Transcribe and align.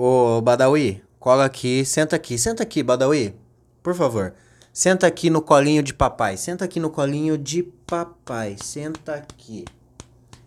Ô, 0.00 0.40
Badawi, 0.40 1.02
cola 1.18 1.46
aqui, 1.46 1.84
senta 1.84 2.14
aqui, 2.14 2.38
senta 2.38 2.62
aqui, 2.62 2.84
Badawi. 2.84 3.34
Por 3.82 3.96
favor. 3.96 4.32
Senta 4.72 5.08
aqui 5.08 5.28
no 5.28 5.42
colinho 5.42 5.82
de 5.82 5.92
papai. 5.92 6.36
Senta 6.36 6.64
aqui 6.64 6.78
no 6.78 6.88
colinho 6.88 7.36
de 7.36 7.64
papai. 7.64 8.54
Senta 8.62 9.14
aqui. 9.14 9.64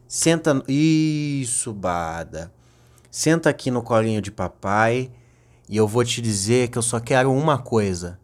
Senta. 0.07 0.63
Isso, 0.69 1.73
Bada. 1.73 2.49
Senta 3.11 3.49
aqui 3.49 3.69
no 3.69 3.83
colinho 3.83 4.21
de 4.21 4.31
papai. 4.31 5.11
E 5.67 5.75
eu 5.75 5.85
vou 5.85 6.05
te 6.05 6.21
dizer 6.21 6.69
que 6.69 6.77
eu 6.77 6.81
só 6.81 7.01
quero 7.01 7.29
uma 7.29 7.57
coisa. 7.57 8.17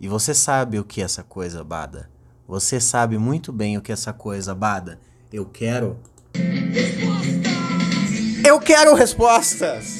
E 0.00 0.06
você 0.06 0.32
sabe 0.32 0.78
o 0.78 0.84
que 0.84 1.00
é 1.00 1.04
essa 1.04 1.24
coisa, 1.24 1.64
Bada. 1.64 2.08
Você 2.46 2.78
sabe 2.78 3.18
muito 3.18 3.52
bem 3.52 3.76
o 3.76 3.82
que 3.82 3.90
é 3.90 3.94
essa 3.94 4.12
coisa, 4.12 4.54
Bada. 4.54 5.00
Eu 5.32 5.46
quero. 5.46 5.98
Eu 8.46 8.60
quero 8.60 8.94
respostas! 8.94 9.99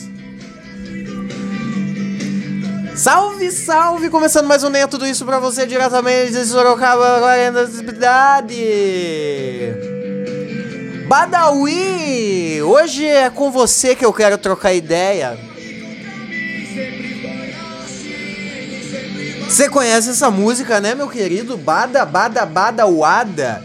Salve, 3.01 3.51
salve! 3.51 4.11
Começando 4.11 4.47
mais 4.47 4.63
um 4.63 4.69
Nem 4.69 4.83
é 4.83 4.87
Tudo 4.87 5.07
Isso 5.07 5.25
pra 5.25 5.39
você 5.39 5.65
diretamente 5.65 6.33
de 6.33 6.45
Sorocaba, 6.45 7.17
agora 7.17 7.51
da 7.51 7.67
cidade! 7.67 8.63
Badawi! 11.09 12.61
Hoje 12.63 13.07
é 13.07 13.31
com 13.31 13.51
você 13.51 13.97
que 13.97 14.05
eu 14.05 14.13
quero 14.13 14.37
trocar 14.37 14.75
ideia. 14.75 15.39
Você 19.49 19.71
conhece 19.71 20.11
essa 20.11 20.31
música, 20.31 20.79
né, 20.79 20.95
meu 20.95 21.09
querido? 21.09 21.57
Bada, 21.57 22.05
bada, 22.05 22.45
bada, 22.45 22.87
uada. 22.87 23.65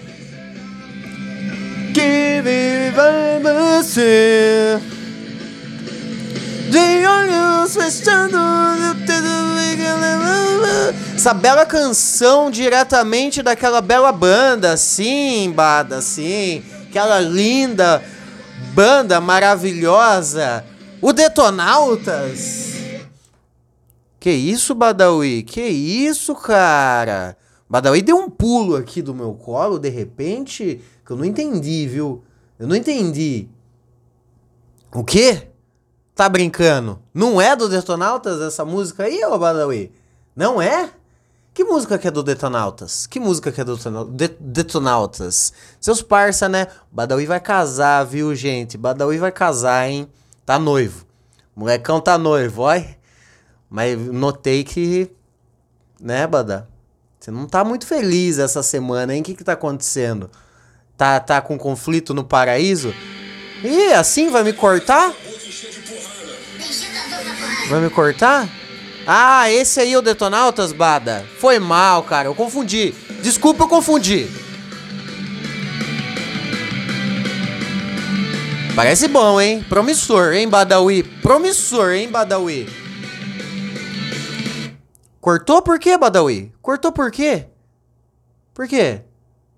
Que 1.93 2.41
viva 2.41 3.81
você. 3.81 4.79
De 6.75 7.07
olhos. 7.07 7.77
Essa 11.15 11.33
bela 11.33 11.65
canção 11.65 12.51
diretamente 12.51 13.41
daquela 13.41 13.79
bela 13.79 14.11
banda, 14.11 14.75
sim, 14.75 15.53
Bada, 15.55 16.01
sim. 16.01 16.61
Aquela 16.89 17.21
linda 17.21 18.03
banda 18.73 19.21
maravilhosa. 19.21 20.65
O 21.01 21.13
Detonautas. 21.13 22.73
Que 24.19 24.31
isso, 24.31 24.75
Badawi? 24.75 25.43
Que 25.43 25.61
isso, 25.61 26.35
cara? 26.35 27.37
Badawi 27.69 28.01
deu 28.01 28.17
um 28.17 28.29
pulo 28.29 28.75
aqui 28.75 29.01
do 29.01 29.15
meu 29.15 29.33
colo 29.33 29.79
de 29.79 29.87
repente 29.87 30.81
que 31.05 31.11
eu 31.11 31.15
não 31.15 31.23
entendi, 31.23 31.87
viu? 31.87 32.21
Eu 32.59 32.67
não 32.67 32.75
entendi. 32.75 33.47
O 34.93 35.05
quê? 35.05 35.54
Tá 36.15 36.29
brincando? 36.29 36.97
Não 37.13 37.41
é 37.41 37.57
do 37.57 37.67
Detonautas 37.67 38.39
essa 38.39 38.63
música 38.63 39.03
aí, 39.03 39.21
ô 39.25 39.37
Badawi? 39.37 39.91
Não 40.33 40.61
é? 40.61 40.89
Que 41.53 41.65
música 41.65 41.97
que 41.97 42.07
é 42.07 42.11
do 42.11 42.23
Detonautas? 42.23 43.05
Que 43.05 43.19
música 43.19 43.51
que 43.51 43.59
é 43.59 43.65
do 43.65 43.77
Detonautas? 44.39 45.51
Seus 45.79 46.01
parça, 46.01 46.47
né? 46.47 46.67
Badawi 46.89 47.25
vai 47.25 47.41
casar, 47.41 48.05
viu, 48.05 48.33
gente? 48.33 48.77
Badawi 48.77 49.17
vai 49.17 49.31
casar, 49.31 49.89
hein? 49.89 50.07
Tá 50.45 50.57
noivo. 50.57 51.05
Molecão 51.53 51.99
tá 51.99 52.17
noivo, 52.17 52.61
olha. 52.61 52.97
Mas 53.69 53.97
notei 53.97 54.63
que, 54.63 55.11
né, 55.99 56.25
Bada? 56.25 56.69
Você 57.19 57.29
não 57.29 57.45
tá 57.45 57.63
muito 57.65 57.85
feliz 57.85 58.39
essa 58.39 58.63
semana, 58.63 59.13
hein? 59.13 59.21
O 59.21 59.23
que 59.23 59.35
que 59.35 59.43
tá 59.43 59.53
acontecendo? 59.53 60.29
Tá, 60.95 61.19
tá 61.19 61.41
com 61.41 61.57
conflito 61.57 62.13
no 62.13 62.23
paraíso? 62.23 62.93
Ih, 63.63 63.93
assim 63.93 64.29
vai 64.29 64.43
me 64.43 64.53
cortar? 64.53 65.13
Vai 67.69 67.81
me 67.81 67.89
cortar? 67.89 68.47
Ah, 69.07 69.49
esse 69.49 69.79
aí 69.79 69.93
é 69.93 69.97
o 69.97 70.01
Detonautas, 70.01 70.71
Bada? 70.71 71.25
Foi 71.39 71.57
mal, 71.57 72.03
cara, 72.03 72.27
eu 72.27 72.35
confundi. 72.35 72.93
Desculpa, 73.23 73.63
eu 73.63 73.67
confundi. 73.67 74.27
Parece 78.75 79.07
bom, 79.07 79.41
hein? 79.41 79.65
Promissor, 79.67 80.33
hein, 80.33 80.47
Badawi? 80.47 81.01
Promissor, 81.21 81.93
hein, 81.93 82.09
Badawi? 82.09 82.69
Cortou 85.19 85.61
por 85.61 85.79
quê, 85.79 85.97
Badawi? 85.97 86.53
Cortou 86.61 86.91
por 86.91 87.09
quê? 87.09 87.47
Por 88.53 88.67
quê? 88.67 89.01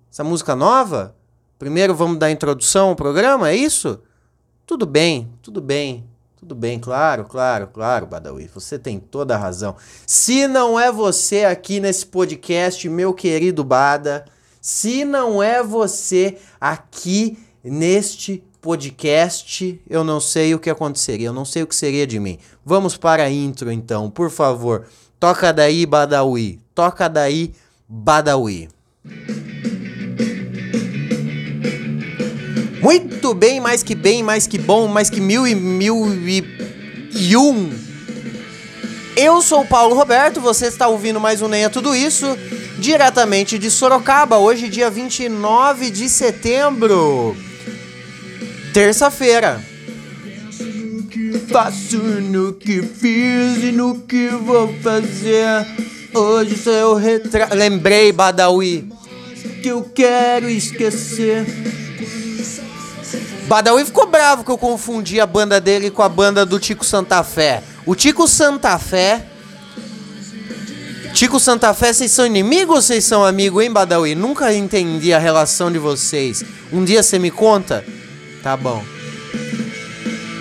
Essa 0.10 0.24
música 0.24 0.56
nova? 0.56 1.16
Primeiro 1.60 1.94
vamos 1.94 2.20
dar 2.20 2.32
introdução 2.32 2.90
ao 2.90 2.96
programa, 2.96 3.50
é 3.50 3.56
isso? 3.56 4.00
Tudo 4.66 4.86
bem, 4.86 5.34
tudo 5.42 5.60
bem, 5.60 6.08
tudo 6.40 6.54
bem, 6.54 6.80
claro, 6.80 7.26
claro, 7.26 7.68
claro, 7.68 8.06
Badawi, 8.06 8.48
você 8.54 8.78
tem 8.78 9.00
toda 9.00 9.34
a 9.34 9.38
razão. 9.38 9.76
Se 10.06 10.48
não 10.48 10.80
é 10.80 10.92
você 10.92 11.46
aqui 11.46 11.80
nesse 11.80 12.06
podcast, 12.06 12.88
meu 12.88 13.12
querido 13.12 13.64
Bada, 13.64 14.24
se 14.62 15.04
não 15.04 15.42
é 15.42 15.64
você 15.64 16.38
aqui 16.62 17.40
neste 17.64 18.44
podcast, 18.62 19.82
eu 19.90 20.04
não 20.04 20.20
sei 20.20 20.54
o 20.54 20.60
que 20.60 20.70
aconteceria, 20.70 21.28
eu 21.28 21.34
não 21.34 21.46
sei 21.46 21.64
o 21.64 21.68
que 21.68 21.76
seria 21.76 22.06
de 22.06 22.20
mim. 22.20 22.38
Vamos 22.64 22.96
para 22.96 23.24
a 23.24 23.32
intro 23.32 23.72
então, 23.72 24.10
por 24.10 24.30
favor. 24.30 24.86
Toca 25.20 25.52
daí, 25.52 25.86
Badawi. 25.86 26.60
Toca 26.76 27.08
daí, 27.08 27.54
Badawi. 27.90 28.70
Muito 32.82 33.34
bem, 33.34 33.60
mais 33.60 33.82
que 33.82 33.96
bem, 33.96 34.22
mais 34.22 34.46
que 34.46 34.58
bom, 34.58 34.88
mais 34.88 35.10
que 35.10 35.20
mil 35.20 35.48
e 35.48 35.56
mil 35.56 36.08
e, 36.28 36.44
e 37.16 37.36
um. 37.36 37.70
Eu 39.16 39.42
sou 39.42 39.62
o 39.62 39.66
Paulo 39.66 39.96
Roberto, 39.96 40.40
você 40.40 40.68
está 40.68 40.88
ouvindo 40.88 41.20
mais 41.20 41.42
um 41.42 41.48
Nem 41.48 41.64
é 41.64 41.70
Tudo 41.70 41.96
Isso, 41.96 42.38
diretamente 42.78 43.58
de 43.58 43.72
Sorocaba, 43.72 44.38
hoje 44.38 44.70
dia 44.70 44.92
29 44.92 45.90
de 45.90 46.08
setembro, 46.08 47.36
terça-feira. 48.74 49.60
Faço 51.52 51.98
no 51.98 52.54
que 52.54 52.84
fiz 52.84 53.64
e 53.64 53.72
no 53.72 54.02
que 54.02 54.28
vou 54.30 54.72
fazer. 54.84 55.66
Hoje 56.14 56.58
sou 56.58 56.96
retrato. 56.96 57.56
Lembrei, 57.56 58.12
Badawi, 58.12 58.88
que 59.64 59.70
eu 59.70 59.84
quero 59.84 60.50
esquecer. 60.50 61.46
Badawi 63.48 63.86
ficou 63.86 64.08
bravo 64.08 64.44
que 64.44 64.52
eu 64.52 64.58
confundi 64.58 65.22
a 65.22 65.26
banda 65.26 65.62
dele 65.62 65.90
com 65.90 66.04
a 66.04 66.10
banda 66.10 66.46
do 66.46 66.60
Tico 66.60 66.84
Santa 66.84 67.24
Fé. 67.24 67.64
O 67.86 67.96
Tico 67.96 68.28
Santa 68.28 68.78
Fé. 68.78 69.26
Tico 71.14 71.40
Santa 71.40 71.74
Fé, 71.74 71.94
vocês 71.94 72.12
são 72.12 72.26
inimigos 72.26 72.76
ou 72.76 72.82
vocês 72.82 73.06
são 73.06 73.24
amigos, 73.24 73.64
hein, 73.64 73.72
Badawi? 73.72 74.16
Nunca 74.16 74.54
entendi 74.54 75.14
a 75.14 75.18
relação 75.18 75.72
de 75.72 75.80
vocês. 75.80 76.44
Um 76.74 76.84
dia 76.84 77.02
você 77.02 77.18
me 77.18 77.32
conta? 77.32 77.86
Tá 78.44 78.58
bom. 78.58 78.84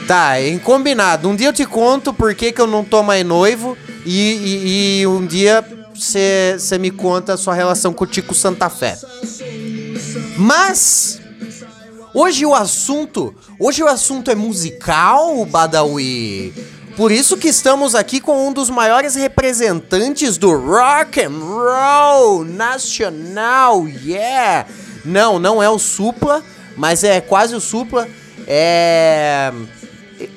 Tá, 0.08 0.42
em 0.42 0.58
combinado. 0.58 1.28
Um 1.28 1.36
dia 1.36 1.46
eu 1.46 1.52
te 1.52 1.64
conto 1.64 2.12
por 2.12 2.34
que, 2.34 2.50
que 2.50 2.60
eu 2.60 2.66
não 2.66 2.84
tô 2.84 3.04
mais 3.04 3.24
noivo 3.24 3.78
e, 4.04 4.32
e, 4.32 5.00
e 5.00 5.06
um 5.06 5.24
dia 5.24 5.64
você 5.94 6.76
me 6.78 6.90
conta 6.90 7.34
a 7.34 7.36
sua 7.36 7.54
relação 7.54 7.92
com 7.92 8.02
o 8.02 8.06
Tico 8.06 8.34
Santa 8.34 8.68
Fé. 8.68 8.98
Mas 10.36 11.20
hoje 12.16 12.46
o 12.46 12.54
assunto, 12.54 13.34
hoje 13.60 13.82
o 13.82 13.86
assunto 13.86 14.30
é 14.30 14.34
musical, 14.34 15.44
Badawi. 15.44 16.52
Por 16.96 17.12
isso 17.12 17.36
que 17.36 17.48
estamos 17.48 17.94
aqui 17.94 18.20
com 18.20 18.48
um 18.48 18.52
dos 18.54 18.70
maiores 18.70 19.14
representantes 19.14 20.38
do 20.38 20.56
rock 20.56 21.20
and 21.20 21.38
roll 21.38 22.42
nacional. 22.42 23.86
Yeah. 23.86 24.66
Não, 25.04 25.38
não 25.38 25.62
é 25.62 25.68
o 25.68 25.78
Supla, 25.78 26.42
mas 26.74 27.04
é 27.04 27.20
quase 27.20 27.54
o 27.54 27.60
Supla. 27.60 28.08
É 28.46 29.52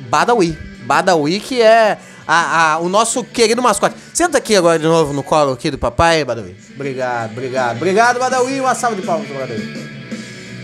Badawi. 0.10 0.58
Badawi, 0.82 1.40
que 1.40 1.62
é 1.62 1.98
a, 2.28 2.74
a, 2.74 2.80
o 2.80 2.90
nosso 2.90 3.24
querido 3.24 3.62
mascote. 3.62 3.96
Senta 4.14 4.38
aqui 4.38 4.54
agora 4.54 4.78
de 4.78 4.86
novo 4.86 5.14
no 5.14 5.24
colo 5.24 5.54
aqui 5.54 5.72
do 5.72 5.78
papai, 5.78 6.26
Badawi. 6.26 6.58
Obrigado, 6.76 7.32
obrigado. 7.32 7.78
Obrigado, 7.78 8.20
Badawi. 8.20 8.60
Uma 8.60 8.76
salva 8.76 8.98
de 8.98 9.04
palmas 9.04 9.30
Badawi. 9.30 9.89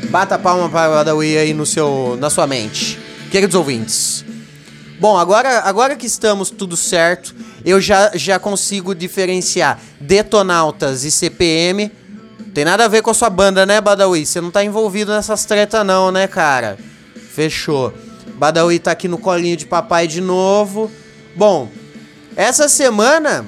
Bata 0.09 0.35
a 0.35 0.39
palma 0.39 0.69
para 0.69 0.89
o 0.89 0.93
Badawi 0.95 1.37
aí 1.37 1.53
no 1.53 1.65
seu, 1.65 2.17
na 2.19 2.29
sua 2.29 2.47
mente. 2.47 2.99
Queridos 3.31 3.55
ouvintes. 3.55 4.23
Bom, 4.99 5.17
agora, 5.17 5.59
agora 5.61 5.95
que 5.95 6.05
estamos 6.05 6.49
tudo 6.49 6.77
certo, 6.77 7.35
eu 7.65 7.81
já, 7.81 8.11
já 8.15 8.39
consigo 8.39 8.95
diferenciar 8.95 9.79
Detonautas 9.99 11.03
e 11.03 11.11
CPM. 11.11 11.91
Tem 12.53 12.63
nada 12.63 12.85
a 12.85 12.87
ver 12.87 13.01
com 13.01 13.09
a 13.09 13.13
sua 13.13 13.29
banda, 13.29 13.65
né, 13.65 13.81
Badawi? 13.81 14.25
Você 14.25 14.39
não 14.39 14.51
tá 14.51 14.63
envolvido 14.63 15.11
nessas 15.11 15.43
tretas 15.43 15.85
não, 15.85 16.11
né, 16.11 16.27
cara? 16.27 16.77
Fechou. 17.33 17.93
Badawi 18.35 18.79
tá 18.79 18.91
aqui 18.91 19.07
no 19.07 19.17
colinho 19.17 19.57
de 19.57 19.65
papai 19.65 20.07
de 20.07 20.21
novo. 20.21 20.89
Bom, 21.35 21.69
essa 22.35 22.69
semana 22.69 23.45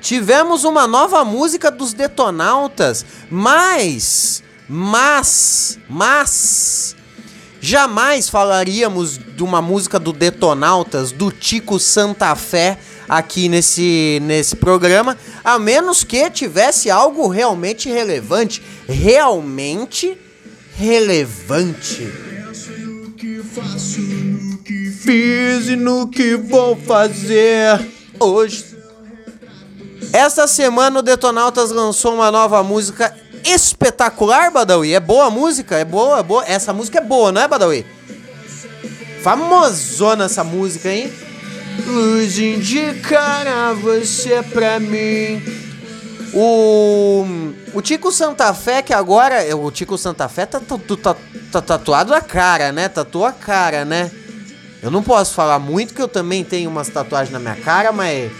tivemos 0.00 0.64
uma 0.64 0.86
nova 0.86 1.24
música 1.24 1.70
dos 1.70 1.94
Detonautas, 1.94 3.04
mas, 3.30 4.42
mas, 4.70 5.78
mas, 5.88 6.96
Jamais 7.62 8.30
falaríamos 8.30 9.18
de 9.18 9.42
uma 9.42 9.60
música 9.60 9.98
do 9.98 10.14
Detonautas, 10.14 11.12
do 11.12 11.30
Tico 11.30 11.78
Santa 11.78 12.34
Fé, 12.34 12.78
aqui 13.06 13.50
nesse, 13.50 14.18
nesse 14.22 14.56
programa, 14.56 15.16
a 15.44 15.58
menos 15.58 16.02
que 16.02 16.30
tivesse 16.30 16.90
algo 16.90 17.28
realmente 17.28 17.90
relevante. 17.90 18.62
Realmente 18.88 20.16
relevante. 20.74 22.10
Fiz 25.02 25.68
e 25.68 25.76
no 25.76 26.08
que 26.08 26.36
vou 26.36 26.74
fazer 26.76 27.78
hoje. 28.18 28.64
Esta 30.14 30.46
semana 30.46 31.00
o 31.00 31.02
Detonautas 31.02 31.70
lançou 31.70 32.14
uma 32.14 32.30
nova 32.30 32.62
música 32.62 33.14
espetacular, 33.44 34.50
Badawi. 34.50 34.94
É 34.94 35.00
boa 35.00 35.26
a 35.26 35.30
música? 35.30 35.76
É 35.76 35.84
boa, 35.84 36.18
é 36.18 36.22
boa. 36.22 36.44
Essa 36.46 36.72
música 36.72 36.98
é 36.98 37.02
boa, 37.02 37.32
não 37.32 37.40
é, 37.40 37.48
Badawi? 37.48 37.86
Famosona 39.22 40.24
essa 40.24 40.42
música, 40.42 40.90
hein? 40.90 41.12
Luz 41.86 42.38
indicará 42.38 43.72
você 43.72 44.42
pra 44.42 44.80
mim. 44.80 45.42
O, 46.32 47.26
o 47.74 47.82
Tico 47.82 48.12
Santa 48.12 48.52
Fé, 48.54 48.82
que 48.82 48.92
agora. 48.92 49.56
O 49.56 49.70
Tico 49.70 49.98
Santa 49.98 50.28
Fé 50.28 50.46
tá, 50.46 50.60
tá, 50.60 50.76
tá, 51.02 51.16
tá 51.50 51.60
tatuado 51.60 52.14
a 52.14 52.20
cara, 52.20 52.72
né? 52.72 52.88
Tatuou 52.88 53.26
a 53.26 53.32
cara, 53.32 53.84
né? 53.84 54.10
Eu 54.82 54.90
não 54.90 55.02
posso 55.02 55.34
falar 55.34 55.58
muito 55.58 55.92
que 55.92 56.00
eu 56.00 56.08
também 56.08 56.44
tenho 56.44 56.70
umas 56.70 56.88
tatuagens 56.88 57.32
na 57.32 57.38
minha 57.38 57.56
cara, 57.56 57.92
mas. 57.92 58.30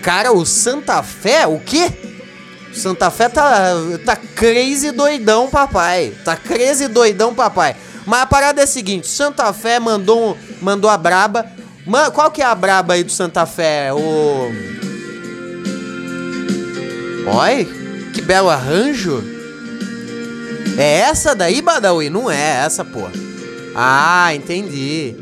Cara, 0.00 0.32
o 0.32 0.46
Santa 0.46 1.02
Fé, 1.02 1.46
o 1.46 1.58
quê? 1.58 2.11
Santa 2.74 3.10
Fé 3.10 3.28
tá, 3.28 3.74
tá 4.04 4.16
crazy 4.16 4.90
doidão, 4.90 5.48
papai. 5.48 6.12
Tá 6.24 6.36
crazy 6.36 6.88
doidão, 6.88 7.34
papai. 7.34 7.76
Mas 8.06 8.22
a 8.22 8.26
parada 8.26 8.60
é 8.60 8.64
a 8.64 8.66
seguinte: 8.66 9.06
Santa 9.06 9.52
Fé 9.52 9.78
mandou, 9.78 10.36
mandou 10.60 10.90
a 10.90 10.96
braba. 10.96 11.46
Man, 11.86 12.10
qual 12.10 12.30
que 12.30 12.40
é 12.40 12.44
a 12.44 12.54
braba 12.54 12.94
aí 12.94 13.04
do 13.04 13.12
Santa 13.12 13.44
Fé? 13.46 13.92
O. 13.92 14.50
Oi? 17.38 17.64
Que 18.14 18.22
belo 18.22 18.48
arranjo. 18.48 19.22
É 20.78 21.00
essa 21.00 21.34
daí, 21.34 21.60
Badawi? 21.60 22.08
Não 22.08 22.30
é 22.30 22.64
essa, 22.64 22.84
pô. 22.84 23.08
Ah, 23.74 24.34
entendi. 24.34 25.16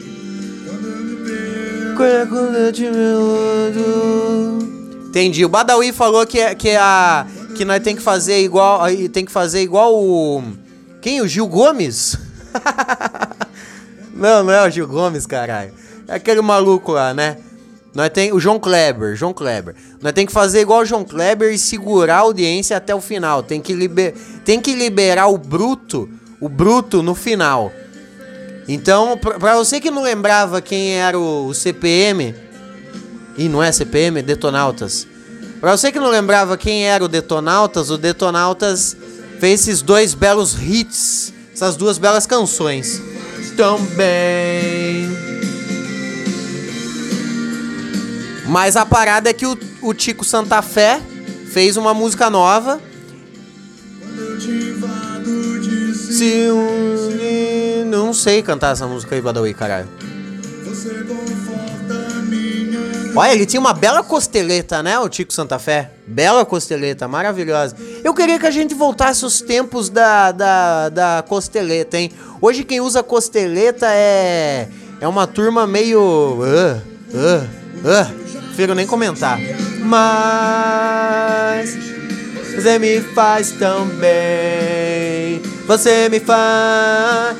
Entendi. 5.08 5.44
O 5.44 5.48
Badawi 5.48 5.92
falou 5.92 6.26
que 6.26 6.38
é, 6.38 6.54
que 6.54 6.68
é 6.70 6.76
a 6.76 7.26
que 7.56 7.64
nós 7.64 7.82
tem 7.82 7.96
que 7.96 8.02
fazer 8.02 8.42
igual, 8.42 8.80
tem 9.12 9.24
que 9.24 9.32
fazer 9.32 9.60
igual 9.62 9.94
o 9.94 10.42
quem 11.00 11.20
o 11.20 11.28
Gil 11.28 11.46
Gomes? 11.46 12.18
não, 14.14 14.44
não 14.44 14.52
é 14.52 14.66
o 14.66 14.70
Gil 14.70 14.86
Gomes, 14.86 15.24
caralho. 15.26 15.72
É 16.06 16.14
aquele 16.14 16.42
maluco 16.42 16.92
lá, 16.92 17.14
né? 17.14 17.38
Nós 17.94 18.10
tem 18.10 18.32
o 18.32 18.38
João 18.38 18.58
Kleber, 18.58 19.16
João 19.16 19.32
Kleber. 19.32 19.74
Nós 20.00 20.12
tem 20.12 20.26
que 20.26 20.32
fazer 20.32 20.60
igual 20.60 20.80
o 20.80 20.84
João 20.84 21.04
Kleber 21.04 21.52
e 21.52 21.58
segurar 21.58 22.16
a 22.16 22.20
audiência 22.20 22.76
até 22.76 22.94
o 22.94 23.00
final. 23.00 23.42
Tem 23.42 23.60
que, 23.60 23.72
liber, 23.72 24.14
tem 24.44 24.60
que 24.60 24.74
liberar 24.74 25.28
o 25.28 25.38
bruto, 25.38 26.08
o 26.40 26.48
bruto 26.48 27.02
no 27.02 27.14
final. 27.14 27.72
Então, 28.68 29.18
pra 29.18 29.56
você 29.56 29.80
que 29.80 29.90
não 29.90 30.02
lembrava 30.02 30.60
quem 30.60 30.92
era 30.92 31.18
o, 31.18 31.46
o 31.46 31.54
CPM, 31.54 32.34
e 33.36 33.48
não 33.48 33.62
é 33.62 33.72
CPM, 33.72 34.20
é 34.20 34.22
Detonautas. 34.22 35.08
Pra 35.60 35.76
você 35.76 35.92
que 35.92 36.00
não 36.00 36.08
lembrava 36.08 36.56
quem 36.56 36.86
era 36.86 37.04
o 37.04 37.08
Detonautas, 37.08 37.90
o 37.90 37.98
Detonautas 37.98 38.96
fez 39.38 39.60
esses 39.60 39.82
dois 39.82 40.14
belos 40.14 40.56
hits, 40.58 41.34
essas 41.52 41.76
duas 41.76 41.98
belas 41.98 42.26
canções. 42.26 43.02
Também. 43.56 45.08
Mas 48.46 48.74
a 48.74 48.86
parada 48.86 49.28
é 49.28 49.32
que 49.34 49.46
o, 49.46 49.56
o 49.82 49.92
Tico 49.92 50.24
Santa 50.24 50.62
Fé 50.62 51.00
fez 51.52 51.76
uma 51.76 51.92
música 51.92 52.30
nova. 52.30 52.80
Se 56.10 56.50
um... 56.50 57.84
Não 57.86 58.14
sei 58.14 58.42
cantar 58.42 58.72
essa 58.72 58.86
música 58.86 59.14
aí, 59.14 59.20
Badawi, 59.20 59.52
caralho. 59.52 59.88
Olha, 63.14 63.32
ele 63.32 63.46
tinha 63.46 63.60
uma 63.60 63.72
bela 63.72 64.02
costeleta, 64.02 64.82
né, 64.82 64.98
o 64.98 65.08
Tico 65.08 65.32
Santa 65.32 65.58
Fé? 65.58 65.90
Bela 66.06 66.44
costeleta, 66.44 67.08
maravilhosa. 67.08 67.76
Eu 68.04 68.14
queria 68.14 68.38
que 68.38 68.46
a 68.46 68.50
gente 68.50 68.74
voltasse 68.74 69.24
os 69.24 69.40
tempos 69.40 69.88
da, 69.88 70.32
da, 70.32 70.88
da 70.88 71.24
costeleta, 71.26 71.98
hein? 71.98 72.12
Hoje 72.40 72.64
quem 72.64 72.80
usa 72.80 73.02
costeleta 73.02 73.86
é, 73.90 74.68
é 75.00 75.08
uma 75.08 75.26
turma 75.26 75.66
meio... 75.66 76.00
Uh, 76.00 76.80
uh, 77.14 77.44
uh 77.84 78.30
prefiro 78.60 78.74
nem 78.74 78.86
comentar. 78.86 79.38
Mas 79.80 81.74
você 82.54 82.78
me 82.78 83.00
faz 83.00 83.52
tão 83.52 83.86
bem. 83.86 85.40
Você 85.66 86.10
me 86.10 86.20
faz. 86.20 87.36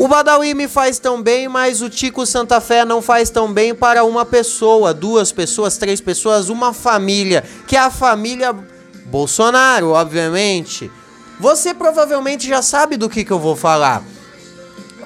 O 0.00 0.08
Badawi 0.08 0.54
me 0.54 0.66
faz 0.66 0.98
tão 0.98 1.20
bem, 1.20 1.46
mas 1.46 1.82
o 1.82 1.90
Tico 1.90 2.24
Santa 2.24 2.58
Fé 2.58 2.86
não 2.86 3.02
faz 3.02 3.28
tão 3.28 3.52
bem 3.52 3.74
para 3.74 4.02
uma 4.02 4.24
pessoa, 4.24 4.94
duas 4.94 5.30
pessoas, 5.30 5.76
três 5.76 6.00
pessoas, 6.00 6.48
uma 6.48 6.72
família, 6.72 7.44
que 7.68 7.76
é 7.76 7.80
a 7.80 7.90
família 7.90 8.56
Bolsonaro, 9.04 9.90
obviamente. 9.90 10.90
Você 11.38 11.74
provavelmente 11.74 12.48
já 12.48 12.62
sabe 12.62 12.96
do 12.96 13.10
que, 13.10 13.26
que 13.26 13.30
eu 13.30 13.38
vou 13.38 13.54
falar. 13.54 14.02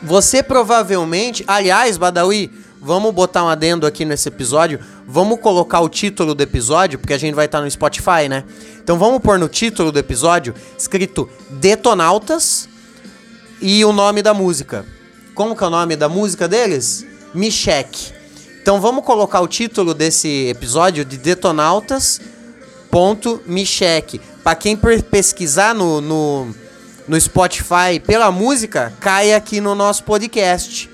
Você 0.00 0.44
provavelmente, 0.44 1.42
aliás, 1.48 1.96
Badawi, 1.96 2.48
vamos 2.80 3.12
botar 3.12 3.42
um 3.42 3.48
adendo 3.48 3.88
aqui 3.88 4.04
nesse 4.04 4.28
episódio. 4.28 4.78
Vamos 5.08 5.40
colocar 5.40 5.80
o 5.80 5.88
título 5.88 6.36
do 6.36 6.42
episódio, 6.44 7.00
porque 7.00 7.14
a 7.14 7.18
gente 7.18 7.34
vai 7.34 7.46
estar 7.46 7.60
no 7.60 7.68
Spotify, 7.68 8.28
né? 8.30 8.44
Então 8.80 8.96
vamos 8.96 9.18
pôr 9.20 9.40
no 9.40 9.48
título 9.48 9.90
do 9.90 9.98
episódio 9.98 10.54
escrito 10.78 11.28
Detonautas 11.50 12.72
e 13.66 13.82
o 13.82 13.94
nome 13.94 14.20
da 14.20 14.34
música. 14.34 14.84
Como 15.34 15.56
que 15.56 15.64
é 15.64 15.66
o 15.66 15.70
nome 15.70 15.96
da 15.96 16.06
música 16.06 16.46
deles? 16.46 17.06
Michek. 17.32 18.12
Então 18.60 18.78
vamos 18.78 19.06
colocar 19.06 19.40
o 19.40 19.48
título 19.48 19.94
desse 19.94 20.48
episódio 20.48 21.02
de 21.02 21.16
Detonautas. 21.16 22.20
Ponto. 22.90 23.42
Para 24.42 24.54
quem 24.54 24.78
pesquisar 25.10 25.74
no, 25.74 26.02
no, 26.02 26.54
no 27.08 27.18
Spotify 27.18 27.98
pela 28.06 28.30
música, 28.30 28.92
cai 29.00 29.32
aqui 29.32 29.62
no 29.62 29.74
nosso 29.74 30.04
podcast. 30.04 30.90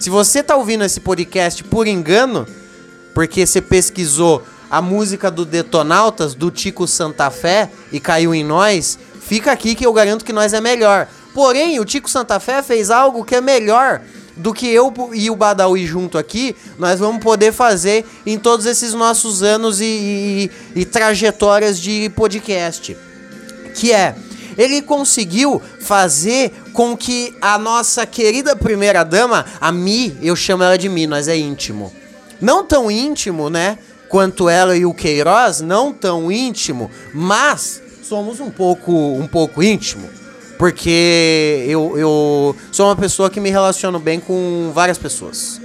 Se 0.00 0.08
você 0.08 0.42
tá 0.42 0.56
ouvindo 0.56 0.82
esse 0.82 1.00
podcast 1.00 1.62
por 1.64 1.86
engano, 1.86 2.46
porque 3.12 3.46
você 3.46 3.60
pesquisou 3.60 4.42
a 4.70 4.80
música 4.80 5.30
do 5.30 5.44
Detonautas, 5.44 6.34
do 6.34 6.50
Tico 6.50 6.86
Santa 6.88 7.30
Fé, 7.30 7.70
e 7.92 8.00
caiu 8.00 8.34
em 8.34 8.42
nós, 8.42 8.98
fica 9.20 9.52
aqui 9.52 9.74
que 9.74 9.84
eu 9.84 9.92
garanto 9.92 10.24
que 10.24 10.32
nós 10.32 10.54
é 10.54 10.60
melhor. 10.62 11.06
Porém, 11.34 11.80
o 11.80 11.84
Tico 11.84 12.08
Santa 12.08 12.38
Fé 12.38 12.62
fez 12.62 12.90
algo 12.90 13.24
que 13.24 13.34
é 13.34 13.40
melhor 13.40 14.00
do 14.36 14.54
que 14.54 14.66
eu 14.68 14.92
e 15.12 15.30
o 15.30 15.36
Badawi 15.36 15.86
junto 15.86 16.16
aqui, 16.16 16.56
nós 16.78 16.98
vamos 16.98 17.22
poder 17.22 17.52
fazer 17.52 18.04
em 18.24 18.38
todos 18.38 18.66
esses 18.66 18.92
nossos 18.94 19.42
anos 19.42 19.80
e, 19.80 19.84
e, 20.74 20.80
e 20.80 20.84
trajetórias 20.84 21.78
de 21.78 22.08
podcast. 22.10 22.96
Que 23.74 23.92
é, 23.92 24.14
ele 24.56 24.82
conseguiu 24.82 25.60
fazer 25.80 26.52
com 26.72 26.96
que 26.96 27.34
a 27.40 27.58
nossa 27.58 28.06
querida 28.06 28.56
primeira 28.56 29.04
dama, 29.04 29.44
a 29.60 29.70
Mi, 29.70 30.16
eu 30.22 30.34
chamo 30.34 30.62
ela 30.62 30.78
de 30.78 30.88
Mi, 30.88 31.06
nós 31.06 31.28
é 31.28 31.36
íntimo. 31.36 31.92
Não 32.40 32.64
tão 32.64 32.90
íntimo, 32.90 33.48
né? 33.48 33.78
Quanto 34.08 34.48
ela 34.48 34.76
e 34.76 34.86
o 34.86 34.94
Queiroz, 34.94 35.60
não 35.60 35.92
tão 35.92 36.30
íntimo, 36.30 36.90
mas 37.12 37.82
somos 38.02 38.38
um 38.38 38.50
pouco, 38.50 38.92
um 38.92 39.26
pouco 39.26 39.62
íntimo. 39.62 40.08
Porque 40.58 41.64
eu, 41.68 41.98
eu 41.98 42.56
sou 42.70 42.86
uma 42.86 42.96
pessoa 42.96 43.28
que 43.28 43.40
me 43.40 43.50
relaciono 43.50 43.98
bem 43.98 44.20
com 44.20 44.70
várias 44.74 44.98
pessoas. 44.98 45.60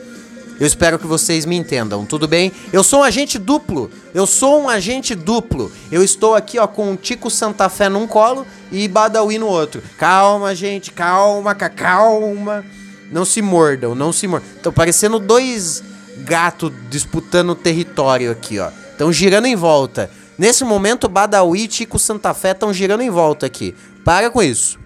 Eu 0.59 0.67
espero 0.67 0.99
que 0.99 1.07
vocês 1.07 1.45
me 1.45 1.55
entendam, 1.55 2.05
tudo 2.05 2.27
bem? 2.27 2.51
Eu 2.73 2.83
sou 2.83 2.99
um 2.99 3.03
agente 3.03 3.39
duplo. 3.39 3.89
Eu 4.13 4.27
sou 4.27 4.61
um 4.61 4.67
agente 4.67 5.15
duplo. 5.15 5.71
Eu 5.89 6.03
estou 6.03 6.35
aqui, 6.35 6.59
ó, 6.59 6.67
com 6.67 6.91
o 6.91 6.97
Tico 6.97 7.29
Santa 7.29 7.69
Fé 7.69 7.87
num 7.87 8.05
colo 8.05 8.45
e 8.69 8.85
Badawi 8.87 9.37
no 9.37 9.47
outro. 9.47 9.81
Calma, 9.97 10.53
gente, 10.53 10.91
calma, 10.91 11.55
calma. 11.55 12.65
Não 13.09 13.23
se 13.23 13.41
mordam, 13.41 13.95
não 13.95 14.11
se 14.11 14.27
mordam. 14.27 14.49
Estão 14.57 14.73
parecendo 14.73 15.17
dois 15.17 15.81
gatos 16.25 16.73
disputando 16.89 17.55
território 17.55 18.29
aqui, 18.29 18.59
ó. 18.59 18.69
Estão 18.91 19.13
girando 19.13 19.45
em 19.45 19.55
volta. 19.55 20.11
Nesse 20.37 20.65
momento, 20.65 21.07
Badawi 21.07 21.63
e 21.63 21.67
Tico 21.67 21.97
Santa 21.97 22.33
Fé 22.33 22.51
estão 22.51 22.73
girando 22.73 23.01
em 23.01 23.09
volta 23.09 23.45
aqui. 23.45 23.73
Para 24.03 24.29
com 24.29 24.41
isso. 24.41 24.79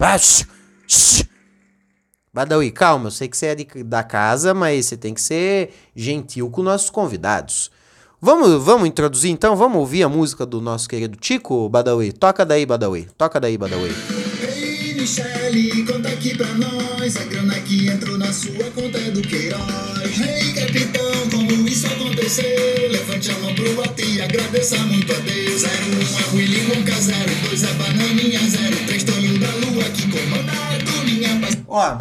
Badawi, 2.34 2.72
calma, 2.72 3.08
eu 3.08 3.12
sei 3.12 3.28
que 3.28 3.38
você 3.38 3.46
é 3.46 3.56
de, 3.56 3.84
da 3.84 4.02
casa, 4.02 4.56
mas 4.56 4.88
você 4.88 4.98
tem 4.98 5.14
que 5.14 5.22
ser 5.22 5.72
gentil 5.96 6.50
com 6.50 6.64
nossos 6.64 6.90
convidados. 6.90 7.70
Vamos, 8.20 8.64
vamos 8.64 8.88
introduzir 8.88 9.30
então? 9.30 9.56
Vamos 9.56 9.78
ouvir 9.78 10.02
a 10.02 10.10
música 10.10 10.44
do 10.44 10.60
nosso 10.60 10.90
querido 10.90 11.16
Tico, 11.16 11.70
Badawi? 11.70 12.12
Toca 12.12 12.44
daí, 12.44 12.66
Badawi. 12.66 13.08
Toca 13.18 13.40
daí, 13.40 13.56
Badawi. 13.56 13.92
Hey, 14.42 14.96
Michele, 14.96 15.86
conta 15.86 16.10
aqui 16.10 16.36
pra 16.36 16.48
nós. 16.54 17.18
A 17.18 17.24
grana 17.26 17.60
que 17.60 17.88
entrou 17.88 18.18
na 18.18 18.34
sua 18.34 18.72
conta 18.74 18.98
é 18.98 19.12
do 19.12 19.22
Queiroz. 19.22 20.20
Ei, 20.20 20.54
capitão, 20.54 21.30
como 21.30 21.68
isso 21.68 21.86
aconteceu? 21.86 22.90
Levante 22.90 23.30
a 23.30 23.38
mão 23.40 23.54
pro 23.54 23.80
alto 23.80 24.02
e 24.02 24.22
agradeça 24.22 24.78
muito 24.80 25.12
a 25.14 25.20
Deus. 25.20 25.64
01 25.64 25.68
é 25.68 26.36
Willy 26.36 26.66
Wonka, 26.72 26.96
02 26.96 27.64
é 27.64 27.74
Bananinha, 27.74 28.40
03 28.40 28.83
Ó. 31.68 31.98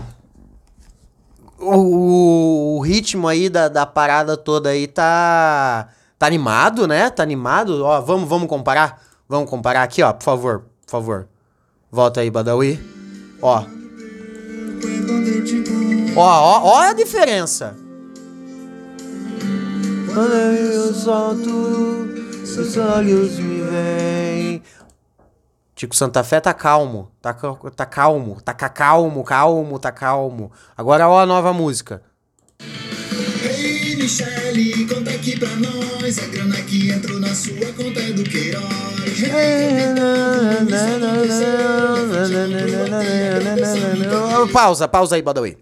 O, 1.59 2.79
o 2.79 2.81
ritmo 2.81 3.29
aí 3.29 3.49
da, 3.49 3.69
da 3.69 3.87
parada 3.87 4.37
toda 4.37 4.71
aí 4.71 4.87
tá. 4.87 5.89
Tá 6.19 6.27
animado, 6.27 6.87
né? 6.87 7.11
Tá 7.11 7.23
animado. 7.23 7.85
Ó, 7.85 8.01
vamos, 8.01 8.29
vamos 8.29 8.49
comparar? 8.49 9.03
Vamos 9.29 9.49
comparar 9.49 9.83
aqui, 9.83 10.03
ó, 10.03 10.13
por 10.13 10.25
favor. 10.25 10.65
Por 10.85 10.91
favor. 10.91 11.29
Volta 11.91 12.21
aí, 12.21 12.31
Badawi. 12.31 12.79
Ó. 13.41 13.65
Ó, 16.15 16.21
ó, 16.21 16.63
ó 16.65 16.81
a 16.81 16.93
diferença. 16.93 17.75
Quando 20.13 20.35
eu 20.35 20.93
solto, 20.93 22.09
seus 22.45 22.77
olhos 22.77 23.39
me 23.39 23.63
veem. 23.63 24.63
Tico 25.83 25.97
Santa 25.97 26.23
Fé 26.23 26.39
tá 26.41 26.55
calmo, 26.55 27.11
tá, 27.21 27.35
tá 27.75 27.85
calmo, 27.85 28.41
tá 28.41 28.55
ca- 28.55 28.69
calmo, 28.69 29.25
calmo, 29.25 29.79
tá 29.81 29.91
calmo. 29.91 30.53
Agora 30.77 31.09
ó 31.09 31.19
a 31.19 31.27
nova 31.27 31.53
música. 31.53 32.01
Ei, 33.43 33.97
Michele, 33.97 34.87
conta 34.87 35.11
aqui 35.11 35.37
pra 35.37 35.49
nós. 35.57 36.19
A 36.21 36.27
grana 36.29 36.55
que 36.63 36.89
entrou 36.89 37.19
na 37.19 37.35
sua 37.35 37.73
conta 37.77 37.99
é 37.99 38.13
do 38.13 38.23
Queiroz. 38.23 38.63
Pausa, 44.53 44.87
pausa 44.87 45.17
aí, 45.17 45.23
Badawi. 45.23 45.59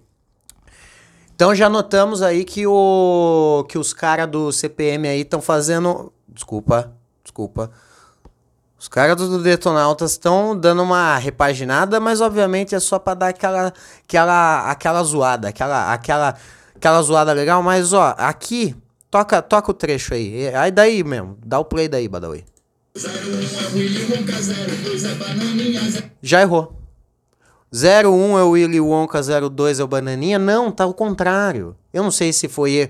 Então 1.35 1.55
já 1.55 1.71
notamos 1.71 2.21
aí 2.21 2.45
que 2.45 2.67
o 2.67 3.65
que 3.71 3.79
os 3.79 3.95
caras 3.95 4.29
do 4.31 4.53
CPM 4.53 5.09
aí 5.09 5.23
estão 5.23 5.41
fazendo, 5.41 6.13
desculpa, 6.29 6.93
desculpa. 7.25 7.71
Os 8.81 8.89
caras 8.89 9.15
do 9.19 9.43
Detonautas 9.43 10.13
estão 10.13 10.57
dando 10.57 10.83
uma 10.83 11.19
repaginada, 11.19 12.01
mas 12.01 12.23
obviamente 12.23 12.75
é 12.75 12.81
só 12.81 12.99
pra 12.99 13.13
dar 13.13 13.29
aquela 13.29 13.75
aquela 14.09 14.71
aquela 14.71 15.05
zoada, 15.05 15.49
aquela 15.49 15.93
aquela 15.93 16.35
aquela 16.75 17.03
zoada 17.03 17.31
legal, 17.35 17.63
mas 17.63 17.93
ó, 17.93 18.15
aqui 18.17 18.75
toca 19.11 19.43
toca 19.43 19.71
o 19.71 19.75
trecho 19.75 20.15
aí. 20.15 20.45
É, 20.45 20.57
Aí 20.57 20.71
daí 20.71 21.05
mesmo, 21.05 21.37
dá 21.45 21.59
o 21.59 21.65
play 21.67 21.89
daí, 21.89 22.09
Badawi. 22.09 22.43
01 22.97 23.77
Willy 23.77 24.15
Wonka, 24.15 24.33
02 24.33 25.15
Bananinha, 25.15 26.13
Já 26.23 26.41
errou. 26.41 26.75
01 27.71 28.39
é 28.39 28.43
o 28.43 28.51
Willy 28.51 28.81
Wonka, 28.81 29.21
02 29.23 29.79
é 29.79 29.85
o 29.85 29.87
Bananinha. 29.87 30.39
Não, 30.39 30.73
tá 30.73 30.87
o 30.87 30.95
contrário. 30.95 31.77
Eu 31.93 32.03
não 32.03 32.11
sei 32.11 32.33
se 32.33 32.49
foi. 32.49 32.89